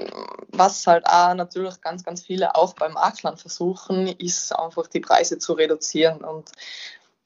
was 0.48 0.86
halt 0.86 1.06
auch 1.06 1.34
natürlich 1.34 1.80
ganz, 1.80 2.02
ganz 2.02 2.22
viele 2.22 2.54
auch 2.56 2.74
beim 2.74 2.92
Maklern 2.92 3.36
versuchen, 3.36 4.08
ist 4.08 4.52
einfach 4.52 4.88
die 4.88 5.00
Preise 5.00 5.38
zu 5.38 5.52
reduzieren. 5.52 6.24
Und 6.24 6.50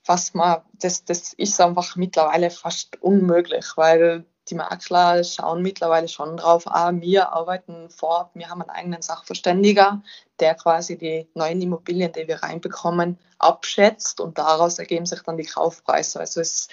was 0.09 0.35
man, 0.35 0.63
das, 0.81 1.05
das 1.05 1.35
ist 1.35 1.61
einfach 1.61 1.97
mittlerweile 1.97 2.51
fast 2.51 3.01
unmöglich, 3.03 3.67
weil 3.77 4.25
die 4.49 4.55
Makler 4.55 5.23
schauen 5.23 5.61
mittlerweile 5.61 6.09
schon 6.09 6.39
drauf, 6.39 6.65
ah, 6.67 6.91
wir 6.95 7.33
arbeiten 7.33 7.91
vor, 7.91 8.31
wir 8.33 8.49
haben 8.49 8.63
einen 8.63 8.71
eigenen 8.71 9.03
Sachverständiger, 9.03 10.03
der 10.41 10.55
quasi 10.55 10.97
die 10.97 11.29
neuen 11.35 11.61
Immobilien, 11.61 12.13
die 12.13 12.27
wir 12.27 12.43
reinbekommen, 12.43 13.19
abschätzt 13.39 14.21
und 14.21 14.39
daraus 14.39 14.79
ergeben 14.79 15.05
sich 15.05 15.21
dann 15.21 15.37
die 15.37 15.45
Kaufpreise. 15.45 16.21
Also 16.21 16.41
es, 16.41 16.69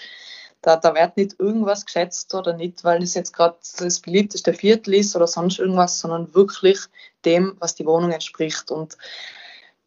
da, 0.61 0.77
da 0.77 0.95
wird 0.95 1.17
nicht 1.17 1.37
irgendwas 1.37 1.85
geschätzt 1.85 2.33
oder 2.33 2.53
nicht, 2.53 2.85
weil 2.85 3.03
es 3.03 3.13
jetzt 3.13 3.33
gerade 3.33 3.57
das 3.79 3.99
beliebteste 3.99 4.53
Viertel 4.53 4.93
ist 4.93 5.15
oder 5.15 5.27
sonst 5.27 5.59
irgendwas, 5.59 5.99
sondern 5.99 6.33
wirklich 6.33 6.79
dem, 7.25 7.57
was 7.59 7.75
die 7.75 7.85
Wohnung 7.85 8.11
entspricht. 8.11 8.71
Und 8.71 8.97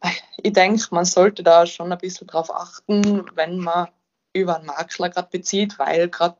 ich 0.43 0.53
denke, 0.53 0.83
man 0.91 1.05
sollte 1.05 1.43
da 1.43 1.65
schon 1.65 1.91
ein 1.91 1.97
bisschen 1.97 2.27
drauf 2.27 2.53
achten, 2.53 3.25
wenn 3.35 3.59
man 3.59 3.87
über 4.33 4.57
einen 4.57 4.65
Makler 4.65 5.09
gerade 5.09 5.29
bezieht, 5.31 5.79
weil 5.79 6.09
gerade 6.09 6.37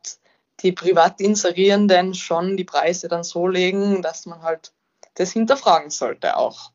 die 0.60 0.72
Privatinserierenden 0.72 2.14
schon 2.14 2.56
die 2.56 2.64
Preise 2.64 3.08
dann 3.08 3.24
so 3.24 3.48
legen, 3.48 4.02
dass 4.02 4.26
man 4.26 4.42
halt 4.42 4.72
das 5.14 5.32
hinterfragen 5.32 5.90
sollte 5.90 6.36
auch. 6.36 6.70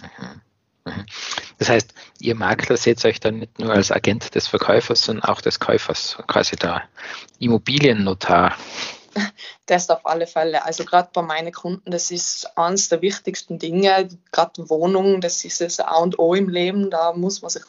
Mhm. 0.00 0.40
Mhm. 0.84 1.06
Das 1.58 1.68
heißt, 1.68 1.94
ihr 2.20 2.34
Makler 2.34 2.76
seht 2.76 3.04
euch 3.04 3.20
dann 3.20 3.38
nicht 3.38 3.58
nur 3.58 3.72
als 3.72 3.92
Agent 3.92 4.34
des 4.34 4.48
Verkäufers, 4.48 5.02
sondern 5.02 5.24
auch 5.24 5.40
des 5.40 5.60
Käufers, 5.60 6.18
quasi 6.26 6.56
der 6.56 6.84
Immobiliennotar. 7.38 8.56
Das 9.66 9.88
auf 9.88 10.04
alle 10.04 10.26
Fälle. 10.26 10.64
Also 10.64 10.84
gerade 10.84 11.10
bei 11.12 11.22
meinen 11.22 11.52
Kunden, 11.52 11.90
das 11.90 12.10
ist 12.10 12.56
eines 12.58 12.88
der 12.88 13.02
wichtigsten 13.02 13.58
Dinge. 13.58 14.08
Gerade 14.32 14.68
Wohnungen, 14.68 15.20
das 15.20 15.44
ist 15.44 15.60
das 15.60 15.78
A 15.78 15.96
und 15.98 16.18
O 16.18 16.34
im 16.34 16.48
Leben. 16.48 16.90
Da 16.90 17.12
muss 17.12 17.42
man 17.42 17.50
sich 17.50 17.62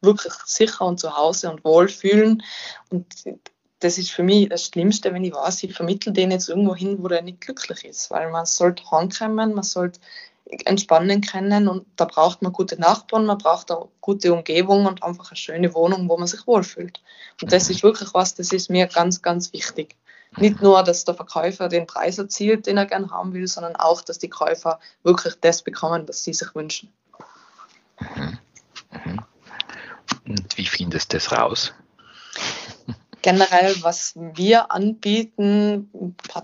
wirklich 0.00 0.32
sicher 0.44 0.84
und 0.84 1.00
zu 1.00 1.16
Hause 1.16 1.50
und 1.50 1.64
wohl 1.64 1.88
fühlen. 1.88 2.42
Und 2.90 3.06
das 3.80 3.98
ist 3.98 4.10
für 4.10 4.22
mich 4.22 4.48
das 4.48 4.66
Schlimmste, 4.66 5.12
wenn 5.12 5.24
ich 5.24 5.34
weiß, 5.34 5.62
ich 5.64 5.74
vermittle 5.74 6.12
den 6.12 6.30
jetzt 6.30 6.48
irgendwo 6.48 6.74
hin, 6.74 7.02
wo 7.02 7.08
der 7.08 7.22
nicht 7.22 7.40
glücklich 7.40 7.84
ist. 7.84 8.10
Weil 8.10 8.30
man 8.30 8.46
sollte 8.46 8.88
heimkommen, 8.90 9.54
man 9.54 9.64
sollte 9.64 10.00
entspannen 10.64 11.20
können 11.20 11.68
und 11.68 11.86
da 11.96 12.06
braucht 12.06 12.42
man 12.42 12.52
gute 12.52 12.80
Nachbarn, 12.80 13.26
man 13.26 13.38
braucht 13.38 13.70
eine 13.70 13.86
gute 14.00 14.32
Umgebung 14.32 14.86
und 14.86 15.02
einfach 15.02 15.30
eine 15.30 15.36
schöne 15.36 15.74
Wohnung, 15.74 16.08
wo 16.08 16.16
man 16.16 16.26
sich 16.26 16.46
wohlfühlt. 16.46 17.02
Und 17.42 17.52
das 17.52 17.68
ist 17.68 17.82
wirklich 17.82 18.14
was, 18.14 18.34
das 18.34 18.52
ist 18.52 18.70
mir 18.70 18.86
ganz, 18.86 19.20
ganz 19.20 19.52
wichtig. 19.52 19.96
Nicht 20.36 20.62
nur, 20.62 20.82
dass 20.82 21.04
der 21.04 21.14
Verkäufer 21.14 21.68
den 21.68 21.86
Preis 21.86 22.18
erzielt, 22.18 22.66
den 22.66 22.76
er 22.76 22.86
gerne 22.86 23.10
haben 23.10 23.32
will, 23.32 23.46
sondern 23.46 23.76
auch, 23.76 24.02
dass 24.02 24.18
die 24.18 24.28
Käufer 24.28 24.78
wirklich 25.02 25.34
das 25.40 25.62
bekommen, 25.62 26.06
was 26.08 26.22
sie 26.22 26.34
sich 26.34 26.54
wünschen. 26.54 26.92
Mhm. 28.00 28.38
Mhm. 29.04 29.24
Und 30.26 30.58
wie 30.58 30.66
findest 30.66 31.12
du 31.12 31.16
das 31.16 31.32
raus? 31.32 31.72
Generell, 33.22 33.74
was 33.82 34.12
wir 34.16 34.70
anbieten, 34.70 35.90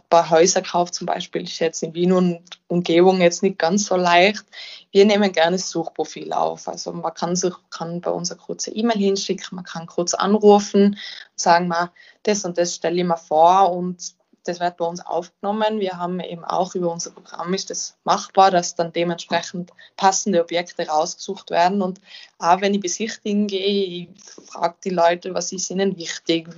bei 0.09 0.31
Häuserkauf 0.31 0.90
zum 0.90 1.07
Beispiel, 1.07 1.43
ist 1.43 1.59
jetzt 1.59 1.83
in 1.83 1.95
Wien 1.95 2.12
und 2.12 2.40
Umgebung 2.69 3.21
jetzt 3.21 3.43
nicht 3.43 3.59
ganz 3.59 3.87
so 3.87 3.97
leicht. 3.97 4.45
Wir 4.90 5.04
nehmen 5.04 5.33
gerne 5.33 5.59
Suchprofil 5.59 6.33
auf. 6.33 6.69
Also 6.69 6.93
man 6.93 7.14
kann, 7.14 7.37
sich, 7.37 7.54
kann 7.71 8.00
bei 8.00 8.11
uns 8.11 8.31
eine 8.31 8.40
kurze 8.40 8.71
E-Mail 8.71 8.99
hinschicken, 8.99 9.57
man 9.57 9.64
kann 9.64 9.87
kurz 9.87 10.14
anrufen, 10.14 10.99
sagen 11.37 11.69
mal, 11.69 11.90
das 12.25 12.45
und 12.45 12.59
das 12.59 12.75
stelle 12.75 13.00
ich 13.00 13.07
mir 13.07 13.16
vor 13.16 13.73
und 13.73 14.14
das 14.45 14.61
wird 14.61 14.77
bei 14.77 14.85
uns 14.85 15.05
aufgenommen. 15.05 15.81
Wir 15.81 15.99
haben 15.99 16.21
eben 16.21 16.45
auch 16.45 16.75
über 16.75 16.93
unser 16.93 17.11
Programm 17.11 17.55
ist 17.55 17.71
das 17.71 17.97
machbar, 18.05 18.51
dass 18.51 18.75
dann 18.75 18.93
dementsprechend 18.93 19.73
passende 19.97 20.43
Objekte 20.43 20.87
rausgesucht 20.87 21.51
werden. 21.51 21.83
Und 21.83 22.01
auch 22.39 22.61
wenn 22.61 22.75
ich 22.75 22.81
besichtigen 22.81 23.47
gehe, 23.47 24.09
ich 24.09 24.09
frage 24.47 24.77
die 24.85 24.91
Leute, 24.91 25.35
was 25.35 25.53
ist 25.53 25.71
ihnen 25.71 25.97
wichtig, 25.97 26.49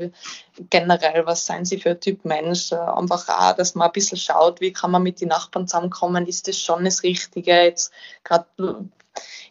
generell, 0.70 1.26
was 1.26 1.46
seien 1.46 1.64
sie 1.64 1.78
für 1.78 1.90
ein 1.90 2.00
Typ 2.00 2.24
Mensch. 2.24 2.72
Einfach 2.72 3.28
auch, 3.28 3.56
dass 3.56 3.74
man 3.74 3.86
ein 3.88 3.92
bisschen 3.92 4.18
schaut, 4.18 4.60
wie 4.60 4.72
kann 4.72 4.90
man 4.90 5.02
mit 5.02 5.20
den 5.20 5.28
Nachbarn 5.28 5.68
zusammenkommen, 5.68 6.26
ist 6.26 6.48
das 6.48 6.58
schon 6.58 6.84
das 6.84 7.02
Richtige. 7.02 7.52
Jetzt 7.52 7.92
gerade 8.24 8.46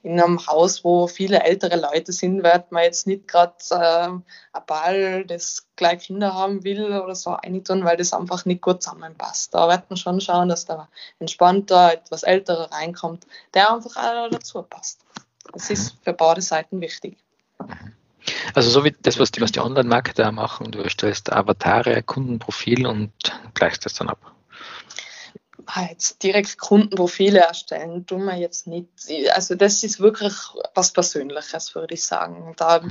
in 0.03 0.19
einem 0.19 0.45
Haus, 0.45 0.84
wo 0.84 1.07
viele 1.07 1.43
ältere 1.43 1.77
Leute 1.77 2.12
sind, 2.12 2.43
wird 2.43 2.72
man 2.72 2.84
jetzt 2.84 3.07
nicht 3.07 3.27
gerade 3.27 3.55
äh, 3.72 4.07
ein 4.07 4.24
Ball, 4.67 5.25
das 5.25 5.67
gleich 5.75 6.03
Kinder 6.03 6.34
haben 6.34 6.63
will 6.63 6.86
oder 6.86 7.15
so 7.15 7.31
eintun, 7.31 7.84
weil 7.86 7.98
das 7.98 8.13
einfach 8.13 8.45
nicht 8.45 8.62
gut 8.62 8.84
zusammenpasst. 8.84 9.53
Da 9.53 9.67
wird 9.67 9.89
man 9.89 9.98
schon 9.98 10.22
schauen, 10.22 10.50
dass 10.50 10.65
da 10.65 10.89
entspannter, 11.19 11.93
etwas 11.93 12.24
älterer 12.24 12.72
reinkommt, 12.72 13.25
der 13.53 13.74
einfach 13.74 13.95
auch 13.95 14.29
dazu 14.29 14.62
passt. 14.62 15.01
Das 15.53 15.69
ist 15.69 15.98
für 16.03 16.13
beide 16.13 16.41
Seiten 16.41 16.81
wichtig. 16.81 17.17
Also 18.53 18.69
so 18.69 18.84
wie 18.84 18.95
das, 19.01 19.19
was 19.19 19.31
die, 19.31 19.41
was 19.41 19.51
die 19.51 19.60
Online-Marketer 19.60 20.31
machen, 20.31 20.72
du 20.72 20.79
erstellst 20.79 21.31
Avatare, 21.31 22.01
Kundenprofil 22.03 22.88
und 22.88 23.12
gleichst 23.53 23.86
das 23.86 23.93
dann 23.93 24.10
ab 24.10 24.19
jetzt 25.89 26.22
direkt 26.24 26.57
Kundenprofile 26.57 27.39
erstellen, 27.39 28.05
tun 28.05 28.25
wir 28.25 28.36
jetzt 28.36 28.67
nicht. 28.67 28.89
Also 29.34 29.55
das 29.55 29.84
ist 29.84 30.00
wirklich 30.00 30.34
was 30.74 30.91
Persönliches, 30.91 31.75
würde 31.75 31.93
ich 31.93 32.03
sagen. 32.03 32.53
Da, 32.57 32.81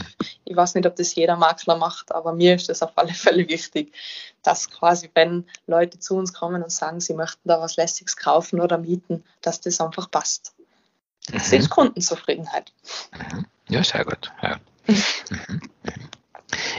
ich 0.44 0.56
weiß 0.56 0.74
nicht, 0.74 0.86
ob 0.86 0.96
das 0.96 1.14
jeder 1.14 1.36
Makler 1.36 1.76
macht, 1.76 2.12
aber 2.12 2.32
mir 2.32 2.54
ist 2.54 2.68
das 2.68 2.82
auf 2.82 2.92
alle 2.96 3.14
Fälle 3.14 3.48
wichtig, 3.48 3.94
dass 4.42 4.70
quasi, 4.70 5.10
wenn 5.14 5.46
Leute 5.66 5.98
zu 5.98 6.16
uns 6.16 6.32
kommen 6.32 6.62
und 6.62 6.70
sagen, 6.70 7.00
sie 7.00 7.14
möchten 7.14 7.48
da 7.48 7.60
was 7.60 7.76
Lässiges 7.76 8.16
kaufen 8.16 8.60
oder 8.60 8.78
mieten, 8.78 9.24
dass 9.40 9.60
das 9.60 9.80
einfach 9.80 10.10
passt. 10.10 10.54
Das 11.32 11.50
mhm. 11.50 11.58
ist 11.58 11.70
Kundenzufriedenheit. 11.70 12.72
Mhm. 13.12 13.46
Ja, 13.68 13.82
sehr 13.82 14.04
gut. 14.04 14.30
Ja. 14.42 14.60
Mhm. 14.86 15.60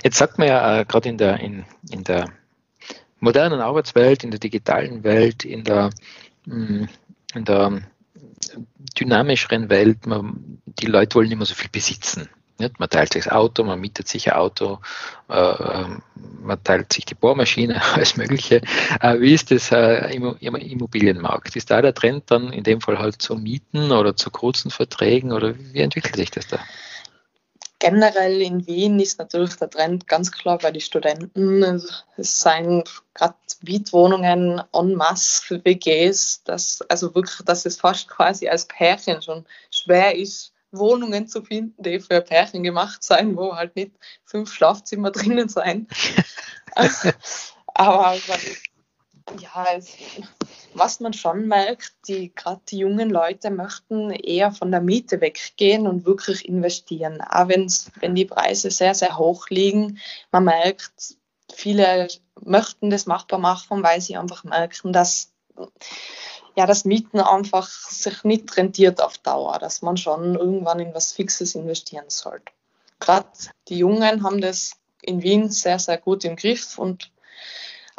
Jetzt 0.04 0.18
sagt 0.18 0.38
man 0.38 0.48
ja 0.48 0.80
äh, 0.80 0.86
gerade 0.86 1.10
in 1.10 1.18
der, 1.18 1.40
in, 1.40 1.66
in 1.90 2.04
der 2.04 2.32
modernen 3.26 3.60
Arbeitswelt, 3.60 4.24
in 4.24 4.32
der 4.32 4.40
digitalen 4.40 5.04
Welt, 5.04 5.44
in 5.44 5.64
der, 5.64 5.90
mm, 6.46 6.86
in 7.34 7.46
der 7.46 7.82
dynamischeren 8.98 9.70
Welt, 9.70 10.06
man, 10.06 10.62
die 10.66 10.86
Leute 10.86 11.16
wollen 11.16 11.32
immer 11.32 11.46
so 11.46 11.56
viel 11.56 11.70
besitzen. 11.70 12.30
Nicht? 12.58 12.80
Man 12.80 12.90
teilt 12.90 13.12
sich 13.12 13.26
das 13.26 13.34
Auto, 13.34 13.64
man 13.64 13.82
mietet 13.82 14.08
sich 14.08 14.32
ein 14.32 14.38
Auto, 14.38 14.80
äh, 15.28 15.84
man 16.42 16.64
teilt 16.64 16.94
sich 16.94 17.04
die 17.04 17.16
Bohrmaschine, 17.16 17.82
alles 17.94 18.16
Mögliche. 18.16 18.62
Äh, 19.02 19.20
wie 19.20 19.34
ist 19.34 19.52
das 19.52 19.72
äh, 19.72 20.16
im 20.16 20.36
Immobilienmarkt? 20.36 21.56
Ist 21.56 21.72
da 21.72 21.82
der 21.82 21.94
Trend 21.94 22.32
dann 22.32 22.54
in 22.54 22.64
dem 22.64 22.80
Fall 22.80 23.00
halt 23.00 23.22
zu 23.22 23.36
Mieten 23.36 23.92
oder 23.92 24.16
zu 24.16 24.30
kurzen 24.30 24.72
Verträgen 24.72 25.34
oder 25.34 25.56
wie 25.58 25.82
entwickelt 25.82 26.16
sich 26.16 26.32
das 26.32 26.48
da? 26.48 26.60
Generell 27.80 28.42
in 28.42 28.66
Wien 28.68 29.00
ist 29.00 29.20
natürlich 29.20 29.56
der 29.56 29.70
Trend 29.70 30.08
ganz 30.08 30.32
klar 30.32 30.58
bei 30.58 30.72
den 30.72 30.82
Studenten. 30.82 31.64
Es 32.18 32.40
seien 32.40 32.84
gerade 33.14 33.36
Mietwohnungen 33.62 34.62
en 34.74 34.96
masse 34.96 35.42
für 35.42 35.64
WGs, 35.64 36.44
dass, 36.44 36.82
also 36.90 37.14
wirklich, 37.16 37.46
dass 37.46 37.66
es 37.66 37.78
fast 37.78 38.08
quasi 38.08 38.48
als 38.48 38.66
Pärchen 38.66 39.22
schon 39.22 39.46
schwer 39.72 40.16
ist, 40.16 40.54
Wohnungen 40.72 41.28
zu 41.28 41.42
finden, 41.42 41.82
die 41.82 42.00
für 42.00 42.22
Pärchen 42.22 42.64
gemacht 42.64 43.04
sein, 43.04 43.36
wo 43.38 43.56
halt 43.56 43.76
nicht 43.76 43.92
fünf 44.26 44.54
Schlafzimmer 44.54 45.12
drinnen 45.12 45.50
sein. 45.50 45.88
Aber 47.68 48.16
ja, 49.40 49.66
es, 49.76 49.96
was 50.78 51.00
man 51.00 51.14
schon 51.14 51.48
merkt, 51.48 51.94
die 52.08 52.34
gerade 52.36 52.62
die 52.68 52.80
jungen 52.80 53.10
Leute 53.10 53.50
möchten 53.50 54.12
eher 54.12 54.52
von 54.52 54.72
der 54.72 54.82
Miete 54.82 55.22
weggehen 55.22 55.88
und 55.88 56.06
wirklich 56.06 56.48
investieren. 56.48 57.22
Auch 57.22 57.48
wenn's, 57.48 57.92
wenn 58.00 58.16
die 58.16 58.26
Preise 58.26 58.72
sehr, 58.72 58.94
sehr 58.94 59.18
hoch 59.18 59.50
liegen, 59.50 60.00
man 60.32 60.46
merkt, 60.46 61.16
viele 61.54 62.08
möchten 62.42 62.90
das 62.90 63.06
machbar 63.06 63.40
machen, 63.40 63.84
weil 63.84 64.02
sie 64.02 64.18
einfach 64.18 64.44
merken, 64.44 64.92
dass 64.92 65.32
ja, 66.56 66.66
das 66.66 66.86
Mieten 66.86 67.20
einfach 67.20 67.68
sich 67.68 68.24
nicht 68.24 68.56
rentiert 68.58 69.02
auf 69.02 69.18
Dauer, 69.18 69.60
dass 69.60 69.82
man 69.82 69.98
schon 69.98 70.36
irgendwann 70.36 70.80
in 70.80 70.94
was 70.94 71.14
Fixes 71.14 71.56
investieren 71.56 72.06
sollte. 72.08 72.52
Gerade 73.00 73.28
die 73.68 73.78
Jungen 73.78 74.24
haben 74.24 74.42
das 74.42 74.72
in 75.02 75.22
Wien 75.22 75.50
sehr, 75.50 75.80
sehr 75.80 75.98
gut 75.98 76.24
im 76.26 76.36
Griff 76.36 76.78
und 76.80 77.12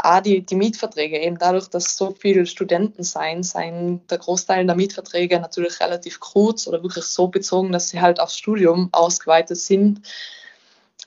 auch 0.06 0.20
die, 0.20 0.44
die 0.44 0.54
Mietverträge, 0.54 1.18
eben 1.18 1.38
dadurch, 1.38 1.68
dass 1.68 1.96
so 1.96 2.12
viele 2.12 2.46
Studenten 2.46 3.02
sein, 3.02 3.42
sein 3.42 4.06
der 4.08 4.18
Großteil 4.18 4.64
der 4.64 4.76
Mietverträge 4.76 5.40
natürlich 5.40 5.80
relativ 5.80 6.20
kurz 6.20 6.66
oder 6.66 6.82
wirklich 6.82 7.04
so 7.04 7.28
bezogen, 7.28 7.72
dass 7.72 7.88
sie 7.88 8.00
halt 8.00 8.20
aufs 8.20 8.36
Studium 8.36 8.88
ausgeweitet 8.92 9.58
sind. 9.58 10.02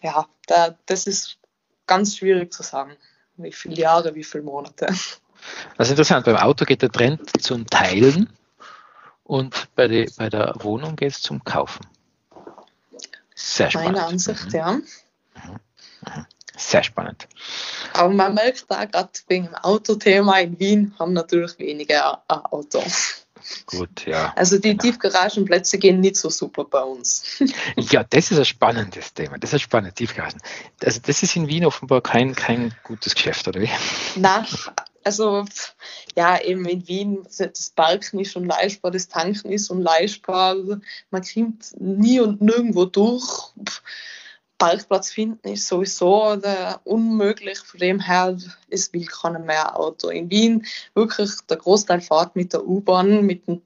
Ja, 0.01 0.27
da, 0.48 0.75
das 0.86 1.08
ist 1.08 1.38
ganz 1.88 2.18
schwierig 2.18 2.53
zu 2.53 2.63
sagen, 2.63 2.96
wie 3.38 3.53
viele 3.53 3.75
Jahre, 3.75 4.15
wie 4.15 4.24
viele 4.24 4.44
Monate. 4.44 4.88
Das 5.77 5.88
ist 5.88 5.91
interessant, 5.91 6.25
beim 6.25 6.36
Auto 6.36 6.65
geht 6.65 6.82
der 6.82 6.91
Trend 6.91 7.41
zum 7.41 7.65
Teilen 7.68 8.29
und 9.24 9.74
bei, 9.75 9.88
die, 9.88 10.10
bei 10.18 10.29
der 10.29 10.53
Wohnung 10.60 10.98
geht 10.98 11.12
es 11.12 11.22
zum 11.22 11.44
Kaufen. 11.44 11.86
Sehr 13.34 13.72
spannend. 13.72 13.94
Meine 13.94 14.06
Ansicht, 14.06 14.48
mhm. 14.48 14.56
ja. 14.56 14.72
Mhm. 14.74 14.84
Mhm. 16.06 16.25
Sehr 16.60 16.84
spannend. 16.84 17.28
Aber 17.94 18.13
man 18.13 18.34
merkt 18.34 18.66
da 18.68 18.84
gerade 18.84 19.10
wegen 19.28 19.46
dem 19.46 19.56
Autothema 19.56 20.39
in 20.39 20.60
Wien 20.60 20.94
haben 21.00 21.13
natürlich 21.13 21.58
weniger 21.58 22.22
ein 22.28 22.39
Auto. 22.39 22.84
Gut, 23.66 24.06
ja. 24.06 24.34
Also 24.36 24.58
die 24.58 24.72
genau. 24.72 24.84
Tiefgaragenplätze 24.84 25.78
gehen 25.78 26.01
nicht 26.01 26.18
so 26.18 26.30
super 26.30 26.66
bei 26.66 26.82
uns. 26.82 27.24
Ja, 27.78 28.04
das 28.04 28.30
ist 28.32 28.38
ein 28.38 28.46
spannendes 28.46 29.13
Thema. 29.13 29.38
Das 29.38 29.54
ist 29.54 29.62
spannend, 29.62 29.96
Tiefgaragen. 29.96 30.42
Also 30.84 31.00
das 31.01 31.24
ist 31.24 31.36
in 31.38 31.48
Wien 31.48 31.66
offenbar 31.66 32.01
kein, 32.01 32.36
kein 32.36 32.75
gutes 32.84 33.16
Geschäft, 33.16 33.48
oder 33.48 33.62
wie? 33.62 33.70
Nein, 34.16 34.46
also 35.04 35.46
ja, 36.16 36.42
eben 36.42 36.66
in 36.66 36.88
Wien, 36.88 37.24
das 37.24 37.70
Parken 37.70 38.20
ist 38.20 38.34
schon 38.34 38.46
leistbar, 38.46 38.92
das 38.92 39.08
Tanken 39.08 39.51
ist 39.51 39.68
schon 39.68 39.82
leistbar. 39.82 40.56
Man 41.10 41.24
kommt 41.24 41.74
nie 41.80 42.20
und 42.20 42.42
nirgendwo 42.42 42.84
durch. 42.86 43.54
Parkplatz 44.60 45.10
finden 45.10 45.48
ist 45.48 45.68
sowieso 45.68 46.38
unmöglich. 46.84 47.60
Von 47.60 47.80
dem 47.80 48.00
her, 48.00 48.38
es 48.70 48.94
will 48.94 49.06
keiner 49.06 49.39
mehr 49.39 49.80
Auto. 49.80 50.10
In 50.10 50.30
Wien 50.30 50.66
wirklich 50.94 51.32
der 51.50 51.58
Großteil 51.58 52.01
fährt 52.01 52.36
mit 52.36 52.54
der 52.54 52.68
U-Bahn, 52.68 53.25
mit 53.25 53.48
dem, 53.48 53.63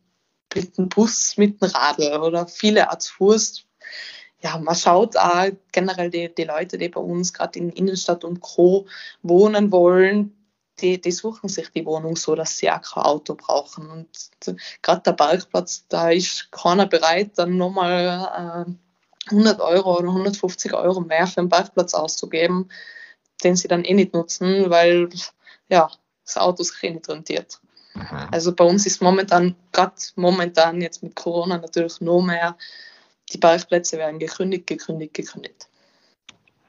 mit 0.55 0.77
dem 0.77 0.87
Bus, 0.87 1.35
mit 1.35 1.61
dem 1.61 1.69
Radl 1.69 2.21
oder 2.21 2.47
viele 2.47 2.89
als 2.89 3.09
Fuß. 3.09 3.65
Ja, 4.41 4.57
man 4.57 4.75
schaut 4.75 5.17
auch 5.17 5.47
generell 5.71 6.09
die, 6.09 6.33
die 6.33 6.43
Leute, 6.43 6.77
die 6.77 6.89
bei 6.89 7.01
uns 7.01 7.33
gerade 7.33 7.59
in 7.59 7.69
Innenstadt 7.69 8.23
und 8.23 8.41
Co. 8.41 8.85
wohnen 9.21 9.71
wollen, 9.71 10.35
die, 10.79 10.99
die 10.99 11.11
suchen 11.11 11.49
sich 11.49 11.69
die 11.69 11.85
Wohnung 11.85 12.15
so, 12.15 12.35
dass 12.35 12.57
sie 12.57 12.69
auch 12.69 12.81
kein 12.81 13.03
Auto 13.03 13.35
brauchen. 13.35 13.89
Und 13.89 14.09
gerade 14.81 15.01
der 15.01 15.13
Parkplatz, 15.13 15.85
da 15.87 16.09
ist 16.09 16.51
keiner 16.51 16.85
bereit, 16.85 17.31
dann 17.35 17.57
nochmal 17.57 18.67
äh, 18.67 18.71
100 19.27 19.59
Euro 19.59 19.97
oder 19.97 20.09
150 20.09 20.73
Euro 20.73 21.01
mehr 21.01 21.27
für 21.27 21.39
einen 21.39 21.49
Parkplatz 21.49 21.93
auszugeben, 21.93 22.69
den 23.43 23.55
sie 23.55 23.67
dann 23.67 23.83
eh 23.83 23.93
nicht 23.93 24.13
nutzen, 24.13 24.69
weil 24.69 25.09
ja, 25.69 25.89
das 26.25 26.37
Auto 26.37 26.63
sich 26.63 26.81
eh 26.83 26.91
nicht 26.91 27.09
rentiert. 27.09 27.59
Mhm. 27.93 28.27
Also 28.31 28.53
bei 28.53 28.63
uns 28.63 28.85
ist 28.85 29.01
momentan, 29.01 29.55
gerade 29.71 29.95
momentan 30.15 30.81
jetzt 30.81 31.03
mit 31.03 31.15
Corona 31.15 31.57
natürlich 31.57 32.01
noch 32.01 32.21
mehr, 32.21 32.57
die 33.31 33.37
Parkplätze 33.37 33.97
werden 33.97 34.19
gekündigt, 34.19 34.67
gekündigt, 34.67 35.13
gekündigt. 35.13 35.67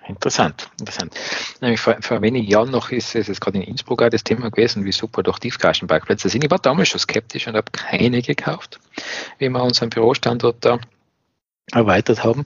Interessant, 0.06 0.70
interessant. 0.78 1.14
Nämlich 1.62 1.80
vor, 1.80 1.96
vor 2.00 2.20
wenigen 2.20 2.46
Jahren 2.46 2.70
noch 2.70 2.90
ist 2.90 3.14
es 3.14 3.40
gerade 3.40 3.58
in 3.58 3.64
Innsbruck 3.64 4.02
auch 4.02 4.10
das 4.10 4.22
Thema 4.22 4.50
gewesen, 4.50 4.84
wie 4.84 4.92
super 4.92 5.22
doch 5.22 5.38
Tiefgaragenparkplätze 5.38 6.28
sind. 6.28 6.44
Ich 6.44 6.50
war 6.50 6.58
damals 6.58 6.88
schon 6.88 7.00
skeptisch 7.00 7.46
und 7.46 7.56
habe 7.56 7.70
keine 7.72 8.20
gekauft, 8.20 8.80
wie 9.38 9.48
wir 9.48 9.62
unseren 9.62 9.88
Bürostandort 9.88 10.56
da 10.60 10.78
erweitert 11.72 12.24
haben. 12.24 12.44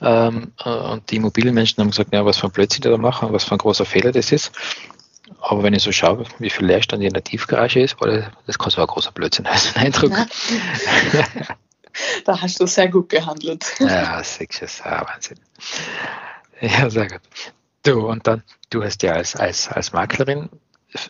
Ähm, 0.00 0.52
äh, 0.64 0.68
und 0.68 1.10
die 1.10 1.16
Immobilienmenschen 1.16 1.80
haben 1.80 1.90
gesagt, 1.90 2.12
ja, 2.12 2.24
was 2.24 2.38
für 2.38 2.46
ein 2.46 2.52
Blödsinn 2.52 2.82
die 2.82 2.88
da 2.88 2.96
machen, 2.96 3.32
was 3.32 3.44
für 3.44 3.52
ein 3.52 3.58
großer 3.58 3.84
Fehler 3.84 4.12
das 4.12 4.32
ist. 4.32 4.52
Aber 5.40 5.62
wenn 5.62 5.74
ich 5.74 5.82
so 5.82 5.92
schaue, 5.92 6.24
wie 6.38 6.50
viel 6.50 6.66
Leerstand 6.66 7.02
in 7.02 7.12
der 7.12 7.24
Tiefgarage 7.24 7.80
ist, 7.80 8.00
war 8.00 8.30
das, 8.46 8.58
kann 8.58 8.70
so 8.70 8.80
ein 8.80 8.86
großer 8.86 9.12
Blödsinn 9.12 9.46
sein, 9.56 9.86
Eindruck. 9.86 10.12
da 12.24 12.40
hast 12.40 12.60
du 12.60 12.66
sehr 12.66 12.88
gut 12.88 13.08
gehandelt. 13.08 13.64
Ja, 13.78 14.22
sicher, 14.22 14.64
ist 14.64 14.84
Wahnsinn. 14.84 15.38
Ja, 16.60 16.90
sehr 16.90 17.08
gut. 17.08 17.20
Du, 17.84 18.08
und 18.08 18.26
dann, 18.26 18.42
du 18.70 18.82
hast 18.82 19.02
ja 19.02 19.12
als, 19.12 19.36
als, 19.36 19.68
als 19.68 19.92
Maklerin, 19.92 20.48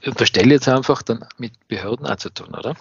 unterstelle 0.04 0.54
jetzt 0.54 0.68
einfach 0.68 1.02
dann 1.02 1.24
mit 1.38 1.68
Behörden 1.68 2.06
auch 2.06 2.16
zu 2.16 2.30
tun, 2.30 2.54
oder? 2.54 2.76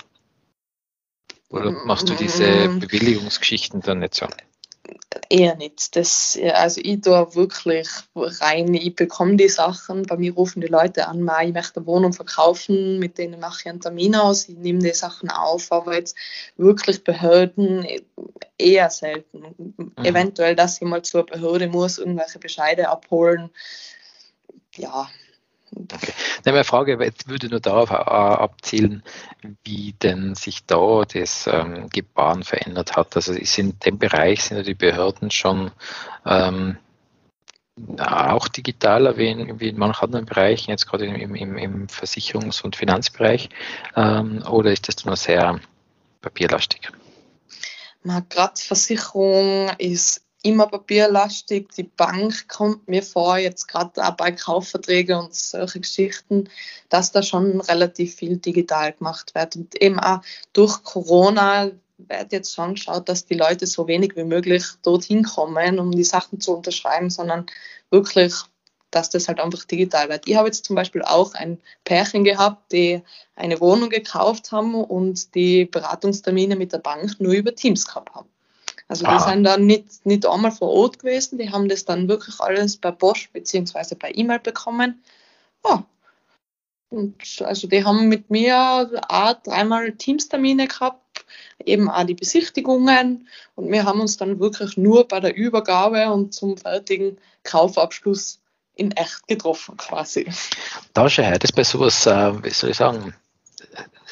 Oder 1.49 1.71
machst 1.71 2.09
du 2.09 2.15
diese 2.15 2.67
mm. 2.67 2.79
Bewilligungsgeschichten 2.79 3.81
dann 3.81 3.99
nicht 3.99 4.15
so? 4.15 4.27
Eher 5.29 5.55
nicht. 5.55 5.95
Das, 5.95 6.37
also 6.53 6.81
ich 6.83 7.01
tue 7.01 7.35
wirklich 7.35 7.87
rein, 8.15 8.73
ich 8.73 8.95
bekomme 8.95 9.35
die 9.35 9.49
Sachen, 9.49 10.03
bei 10.03 10.17
mir 10.17 10.33
rufen 10.33 10.61
die 10.61 10.67
Leute 10.67 11.07
an, 11.07 11.29
ich 11.43 11.53
möchte 11.53 11.77
eine 11.77 11.85
Wohnung 11.87 12.13
verkaufen, 12.13 12.99
mit 12.99 13.17
denen 13.17 13.39
mache 13.39 13.61
ich 13.61 13.69
einen 13.69 13.81
Termin 13.81 14.15
aus, 14.15 14.47
ich 14.49 14.57
nehme 14.57 14.79
die 14.79 14.93
Sachen 14.93 15.29
auf, 15.29 15.71
aber 15.71 15.95
jetzt 15.95 16.15
wirklich 16.57 17.03
Behörden 17.03 17.85
eher 18.57 18.89
selten. 18.89 19.55
Mhm. 19.77 19.91
Eventuell, 20.03 20.55
dass 20.55 20.81
ich 20.81 20.87
mal 20.87 21.01
zur 21.01 21.25
Behörde 21.25 21.67
muss, 21.67 21.97
irgendwelche 21.97 22.39
Bescheide 22.39 22.89
abholen, 22.89 23.49
ja, 24.75 25.09
Okay. 25.75 26.13
Meine 26.51 26.63
Frage 26.63 26.97
würde 26.99 27.49
nur 27.49 27.59
darauf 27.59 27.91
abzielen, 27.91 29.03
wie 29.63 29.93
denn 29.93 30.35
sich 30.35 30.65
da 30.65 31.03
das 31.03 31.47
ähm, 31.47 31.89
Gebaren 31.89 32.43
verändert 32.43 32.95
hat. 32.95 33.15
Also 33.15 33.33
ist 33.33 33.57
in 33.57 33.77
dem 33.79 33.97
Bereich 33.97 34.43
sind 34.43 34.57
ja 34.57 34.63
die 34.63 34.73
Behörden 34.73 35.29
schon 35.29 35.71
ähm, 36.25 36.77
auch 37.99 38.47
digitaler 38.47 39.17
wie 39.17 39.29
in, 39.29 39.59
wie 39.59 39.69
in 39.69 39.77
manchen 39.77 40.05
anderen 40.05 40.25
Bereichen, 40.25 40.71
jetzt 40.71 40.87
gerade 40.87 41.05
im, 41.05 41.35
im, 41.35 41.57
im 41.57 41.87
Versicherungs- 41.87 42.63
und 42.63 42.75
Finanzbereich, 42.75 43.49
ähm, 43.95 44.43
oder 44.49 44.71
ist 44.71 44.87
das 44.87 45.05
nur 45.05 45.15
sehr 45.15 45.59
papierlastig? 46.21 46.89
Gerade 48.29 48.53
Versicherung 48.55 49.69
ist 49.77 50.26
immer 50.47 50.67
papierlastig. 50.67 51.69
Die 51.75 51.83
Bank 51.83 52.47
kommt 52.47 52.87
mir 52.87 53.03
vor, 53.03 53.37
jetzt 53.37 53.67
gerade 53.67 54.05
auch 54.05 54.15
bei 54.15 54.31
Kaufverträgen 54.31 55.17
und 55.17 55.35
solche 55.35 55.81
Geschichten, 55.81 56.49
dass 56.89 57.11
da 57.11 57.21
schon 57.21 57.59
relativ 57.61 58.15
viel 58.15 58.37
digital 58.37 58.93
gemacht 58.93 59.35
wird. 59.35 59.55
Und 59.55 59.81
eben 59.81 59.99
auch 59.99 60.21
durch 60.53 60.83
Corona 60.83 61.71
wird 61.97 62.31
jetzt 62.31 62.53
schon 62.55 62.75
geschaut, 62.75 63.09
dass 63.09 63.25
die 63.25 63.35
Leute 63.35 63.67
so 63.67 63.87
wenig 63.87 64.15
wie 64.15 64.23
möglich 64.23 64.63
dorthin 64.83 65.23
kommen, 65.23 65.79
um 65.79 65.91
die 65.91 66.03
Sachen 66.03 66.39
zu 66.39 66.55
unterschreiben, 66.55 67.09
sondern 67.09 67.47
wirklich, 67.89 68.33
dass 68.91 69.09
das 69.09 69.27
halt 69.27 69.39
einfach 69.39 69.65
digital 69.65 70.07
wird. 70.09 70.27
Ich 70.27 70.35
habe 70.35 70.47
jetzt 70.47 70.65
zum 70.65 70.75
Beispiel 70.75 71.01
auch 71.01 71.33
ein 71.33 71.59
Pärchen 71.83 72.23
gehabt, 72.23 72.71
die 72.71 73.01
eine 73.35 73.59
Wohnung 73.59 73.89
gekauft 73.89 74.51
haben 74.51 74.75
und 74.75 75.35
die 75.35 75.65
Beratungstermine 75.65 76.55
mit 76.55 76.71
der 76.71 76.79
Bank 76.79 77.19
nur 77.19 77.33
über 77.33 77.53
Teams 77.53 77.85
gehabt 77.85 78.13
haben. 78.15 78.29
Also 78.87 79.05
die 79.05 79.11
ah. 79.11 79.19
sind 79.19 79.43
dann 79.43 79.65
nicht, 79.65 80.05
nicht 80.05 80.25
einmal 80.25 80.51
vor 80.51 80.69
Ort 80.69 80.99
gewesen, 80.99 81.37
die 81.37 81.51
haben 81.51 81.67
das 81.67 81.85
dann 81.85 82.07
wirklich 82.07 82.39
alles 82.39 82.77
per 82.77 82.93
Post 82.93 83.33
bzw. 83.33 83.95
per 83.95 84.17
E-Mail 84.17 84.39
bekommen. 84.39 85.03
Ja. 85.65 85.83
Und 86.89 87.41
also 87.41 87.67
die 87.67 87.83
haben 87.83 88.07
mit 88.07 88.29
mir 88.29 88.89
auch 89.09 89.33
dreimal 89.43 89.91
Teamstermine 89.91 90.67
gehabt, 90.67 91.25
eben 91.65 91.89
auch 91.89 92.05
die 92.05 92.13
Besichtigungen 92.13 93.27
und 93.55 93.71
wir 93.71 93.83
haben 93.83 93.99
uns 93.99 94.15
dann 94.15 94.39
wirklich 94.39 94.77
nur 94.77 95.05
bei 95.05 95.19
der 95.19 95.35
Übergabe 95.35 96.09
und 96.11 96.33
zum 96.33 96.55
fertigen 96.55 97.17
Kaufabschluss 97.43 98.39
in 98.75 98.91
echt 98.91 99.27
getroffen 99.27 99.75
quasi. 99.75 100.29
Da 100.93 101.09
schau 101.09 101.23
her, 101.23 101.39
das 101.39 101.51
bei 101.51 101.65
sowas, 101.65 102.05
äh, 102.05 102.43
wie 102.43 102.51
soll 102.51 102.69
ich 102.69 102.77
sagen, 102.77 103.13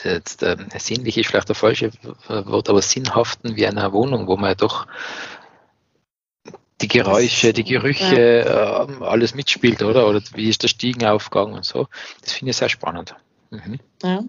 jetzt 0.06 0.44
äh, 0.44 0.58
sinnlich 0.78 1.18
ist 1.18 1.28
vielleicht 1.28 1.50
der 1.50 1.56
falsche 1.56 1.92
Wort, 2.28 2.70
aber 2.70 2.82
sinnhaften 2.82 3.56
wie 3.56 3.68
einer 3.68 3.92
Wohnung, 3.94 4.28
wo 4.28 4.38
man 4.38 4.52
ja 4.52 4.56
doch 4.56 4.88
die 6.82 6.88
Geräusche, 6.88 7.54
die 7.54 7.64
Gerüche, 7.64 8.44
ja. 8.46 8.84
äh, 8.84 9.04
alles 9.04 9.34
mitspielt, 9.34 9.82
oder? 9.82 10.08
Oder 10.08 10.22
wie 10.34 10.50
ist 10.50 10.64
der 10.64 10.68
Stiegenaufgang 10.68 11.54
und 11.54 11.66
so. 11.66 11.88
Das 12.22 12.34
finde 12.34 12.52
ich 12.52 12.58
sehr 12.58 12.70
spannend. 12.70 13.16
Mhm. 13.50 13.80
Ja, 14.04 14.24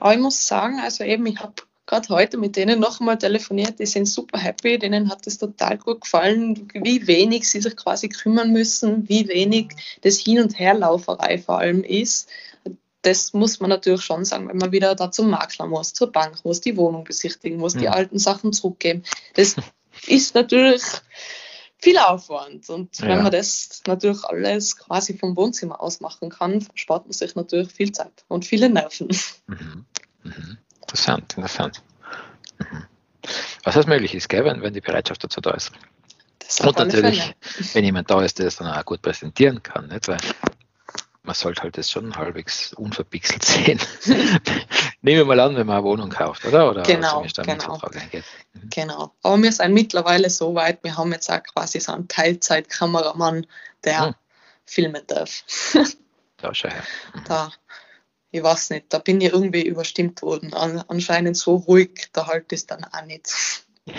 aber 0.00 0.14
ich 0.14 0.20
muss 0.20 0.46
sagen, 0.46 0.80
also 0.80 1.04
eben, 1.04 1.26
ich 1.26 1.38
habe 1.38 1.54
gerade 1.86 2.08
heute 2.08 2.38
mit 2.38 2.56
denen 2.56 2.80
noch 2.80 3.00
einmal 3.00 3.18
telefoniert, 3.18 3.78
die 3.78 3.86
sind 3.86 4.06
super 4.06 4.38
happy, 4.38 4.78
denen 4.78 5.10
hat 5.10 5.26
es 5.26 5.38
total 5.38 5.78
gut 5.78 6.02
gefallen, 6.02 6.68
wie 6.74 7.06
wenig 7.06 7.48
sie 7.48 7.60
sich 7.60 7.76
quasi 7.76 8.08
kümmern 8.08 8.52
müssen, 8.52 9.08
wie 9.08 9.28
wenig 9.28 9.70
das 10.00 10.18
Hin- 10.18 10.40
und 10.40 10.58
Herlauferei 10.58 11.38
vor 11.38 11.58
allem 11.58 11.84
ist 11.84 12.28
das 13.02 13.32
muss 13.32 13.60
man 13.60 13.70
natürlich 13.70 14.02
schon 14.02 14.24
sagen, 14.24 14.48
wenn 14.48 14.58
man 14.58 14.72
wieder 14.72 14.94
da 14.94 15.10
zum 15.10 15.30
Makler 15.30 15.66
muss, 15.66 15.92
zur 15.92 16.12
Bank 16.12 16.44
muss, 16.44 16.60
die 16.60 16.76
Wohnung 16.76 17.04
besichtigen 17.04 17.58
muss, 17.58 17.74
die 17.74 17.86
Mhm. 17.86 17.92
alten 17.92 18.18
Sachen 18.18 18.52
zurückgeben. 18.52 19.02
Das 19.34 19.56
ist 20.06 20.34
natürlich 20.34 20.82
viel 21.78 21.98
Aufwand. 21.98 22.68
Und 22.70 22.96
Ja. 23.00 23.08
wenn 23.08 23.22
man 23.24 23.32
das 23.32 23.82
natürlich 23.86 24.24
alles 24.24 24.76
quasi 24.76 25.18
vom 25.18 25.36
Wohnzimmer 25.36 25.80
aus 25.80 26.00
machen 26.00 26.30
kann, 26.30 26.66
spart 26.74 27.06
man 27.06 27.12
sich 27.12 27.34
natürlich 27.34 27.72
viel 27.72 27.90
Zeit 27.90 28.24
und 28.28 28.44
viele 28.46 28.68
Nerven. 28.70 29.08
Mhm. 29.48 29.84
Mhm. 30.22 30.58
Interessant, 30.82 31.34
interessant. 31.36 31.82
Mhm. 32.58 32.84
Was 33.64 33.74
das 33.74 33.86
möglich 33.86 34.14
ist, 34.14 34.28
gell, 34.28 34.44
wenn, 34.44 34.62
wenn 34.62 34.74
die 34.74 34.80
Bereitschaft 34.80 35.24
dazu 35.24 35.40
da 35.40 35.52
ist. 35.52 35.72
Das 36.38 36.60
Und 36.60 36.76
natürlich, 36.78 37.20
Fälle. 37.20 37.74
wenn 37.74 37.84
jemand 37.84 38.10
da 38.10 38.22
ist, 38.22 38.38
der 38.38 38.46
es 38.46 38.56
dann 38.56 38.68
auch 38.68 38.84
gut 38.84 39.00
präsentieren 39.02 39.62
kann. 39.62 39.88
Nicht? 39.88 40.06
Weil 40.08 40.18
man 41.24 41.34
sollte 41.34 41.62
halt 41.62 41.78
das 41.78 41.90
schon 41.90 42.16
halbwegs 42.16 42.72
unverpixelt 42.72 43.44
sehen. 43.44 43.80
Nehmen 45.02 45.18
wir 45.18 45.24
mal 45.24 45.40
an, 45.40 45.56
wenn 45.56 45.66
man 45.66 45.76
eine 45.76 45.84
Wohnung 45.84 46.10
kauft, 46.10 46.44
oder? 46.44 46.70
Oder 46.70 46.82
Genau, 46.82 47.24
genau. 47.44 47.78
Mhm. 48.54 48.70
Genau. 48.70 49.14
Aber 49.22 49.42
wir 49.42 49.52
sind 49.52 49.72
mittlerweile 49.72 50.30
so 50.30 50.54
weit, 50.54 50.82
wir 50.82 50.96
haben 50.96 51.12
jetzt 51.12 51.30
auch 51.30 51.42
quasi 51.42 51.80
so 51.80 51.92
einen 51.92 52.08
Teilzeitkameramann, 52.08 53.46
der 53.84 54.06
Hm. 54.06 54.14
filmen 54.64 55.02
darf. 55.06 55.44
Da 56.38 56.52
schau 56.52 56.70
her. 56.70 56.82
Da, 57.24 57.52
ich 58.32 58.42
weiß 58.42 58.70
nicht, 58.70 58.86
da 58.88 58.98
bin 58.98 59.20
ich 59.20 59.32
irgendwie 59.32 59.62
überstimmt 59.62 60.22
worden. 60.22 60.52
An, 60.54 60.82
anscheinend 60.88 61.36
so 61.36 61.54
ruhig, 61.54 62.08
da 62.12 62.26
halt 62.26 62.50
ist 62.52 62.72
dann 62.72 62.82
auch 62.84 63.04
nicht. 63.04 63.30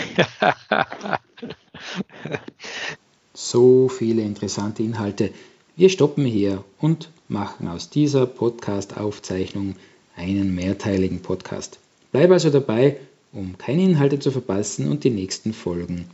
So 3.35 3.89
viele 3.89 4.21
interessante 4.21 4.83
Inhalte. 4.83 5.33
Wir 5.75 5.89
stoppen 5.89 6.23
hier 6.23 6.63
und 6.79 7.09
machen 7.27 7.67
aus 7.67 7.89
dieser 7.89 8.27
Podcast-Aufzeichnung 8.27 9.75
einen 10.15 10.53
mehrteiligen 10.53 11.21
Podcast. 11.23 11.79
Bleib 12.11 12.29
also 12.29 12.51
dabei, 12.51 12.97
um 13.31 13.57
keine 13.57 13.81
Inhalte 13.81 14.19
zu 14.19 14.29
verpassen 14.29 14.87
und 14.87 15.03
die 15.03 15.09
nächsten 15.09 15.51
Folgen 15.51 16.05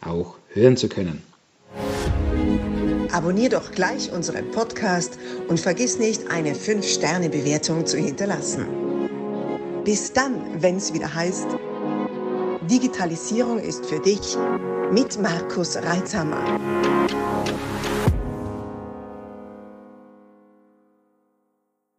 auch 0.00 0.36
hören 0.48 0.78
zu 0.78 0.88
können. 0.88 1.22
Abonnier 3.12 3.50
doch 3.50 3.70
gleich 3.70 4.10
unseren 4.12 4.50
Podcast 4.50 5.18
und 5.48 5.60
vergiss 5.60 5.98
nicht, 5.98 6.30
eine 6.30 6.54
5-Sterne-Bewertung 6.54 7.84
zu 7.84 7.98
hinterlassen. 7.98 8.64
Bis 9.84 10.10
dann, 10.14 10.62
wenn 10.62 10.76
es 10.76 10.94
wieder 10.94 11.14
heißt, 11.14 11.48
Digitalisierung 12.70 13.58
ist 13.58 13.84
für 13.84 14.00
dich 14.00 14.38
mit 14.90 15.20
Markus 15.20 15.76
Reitzhammer. 15.76 16.58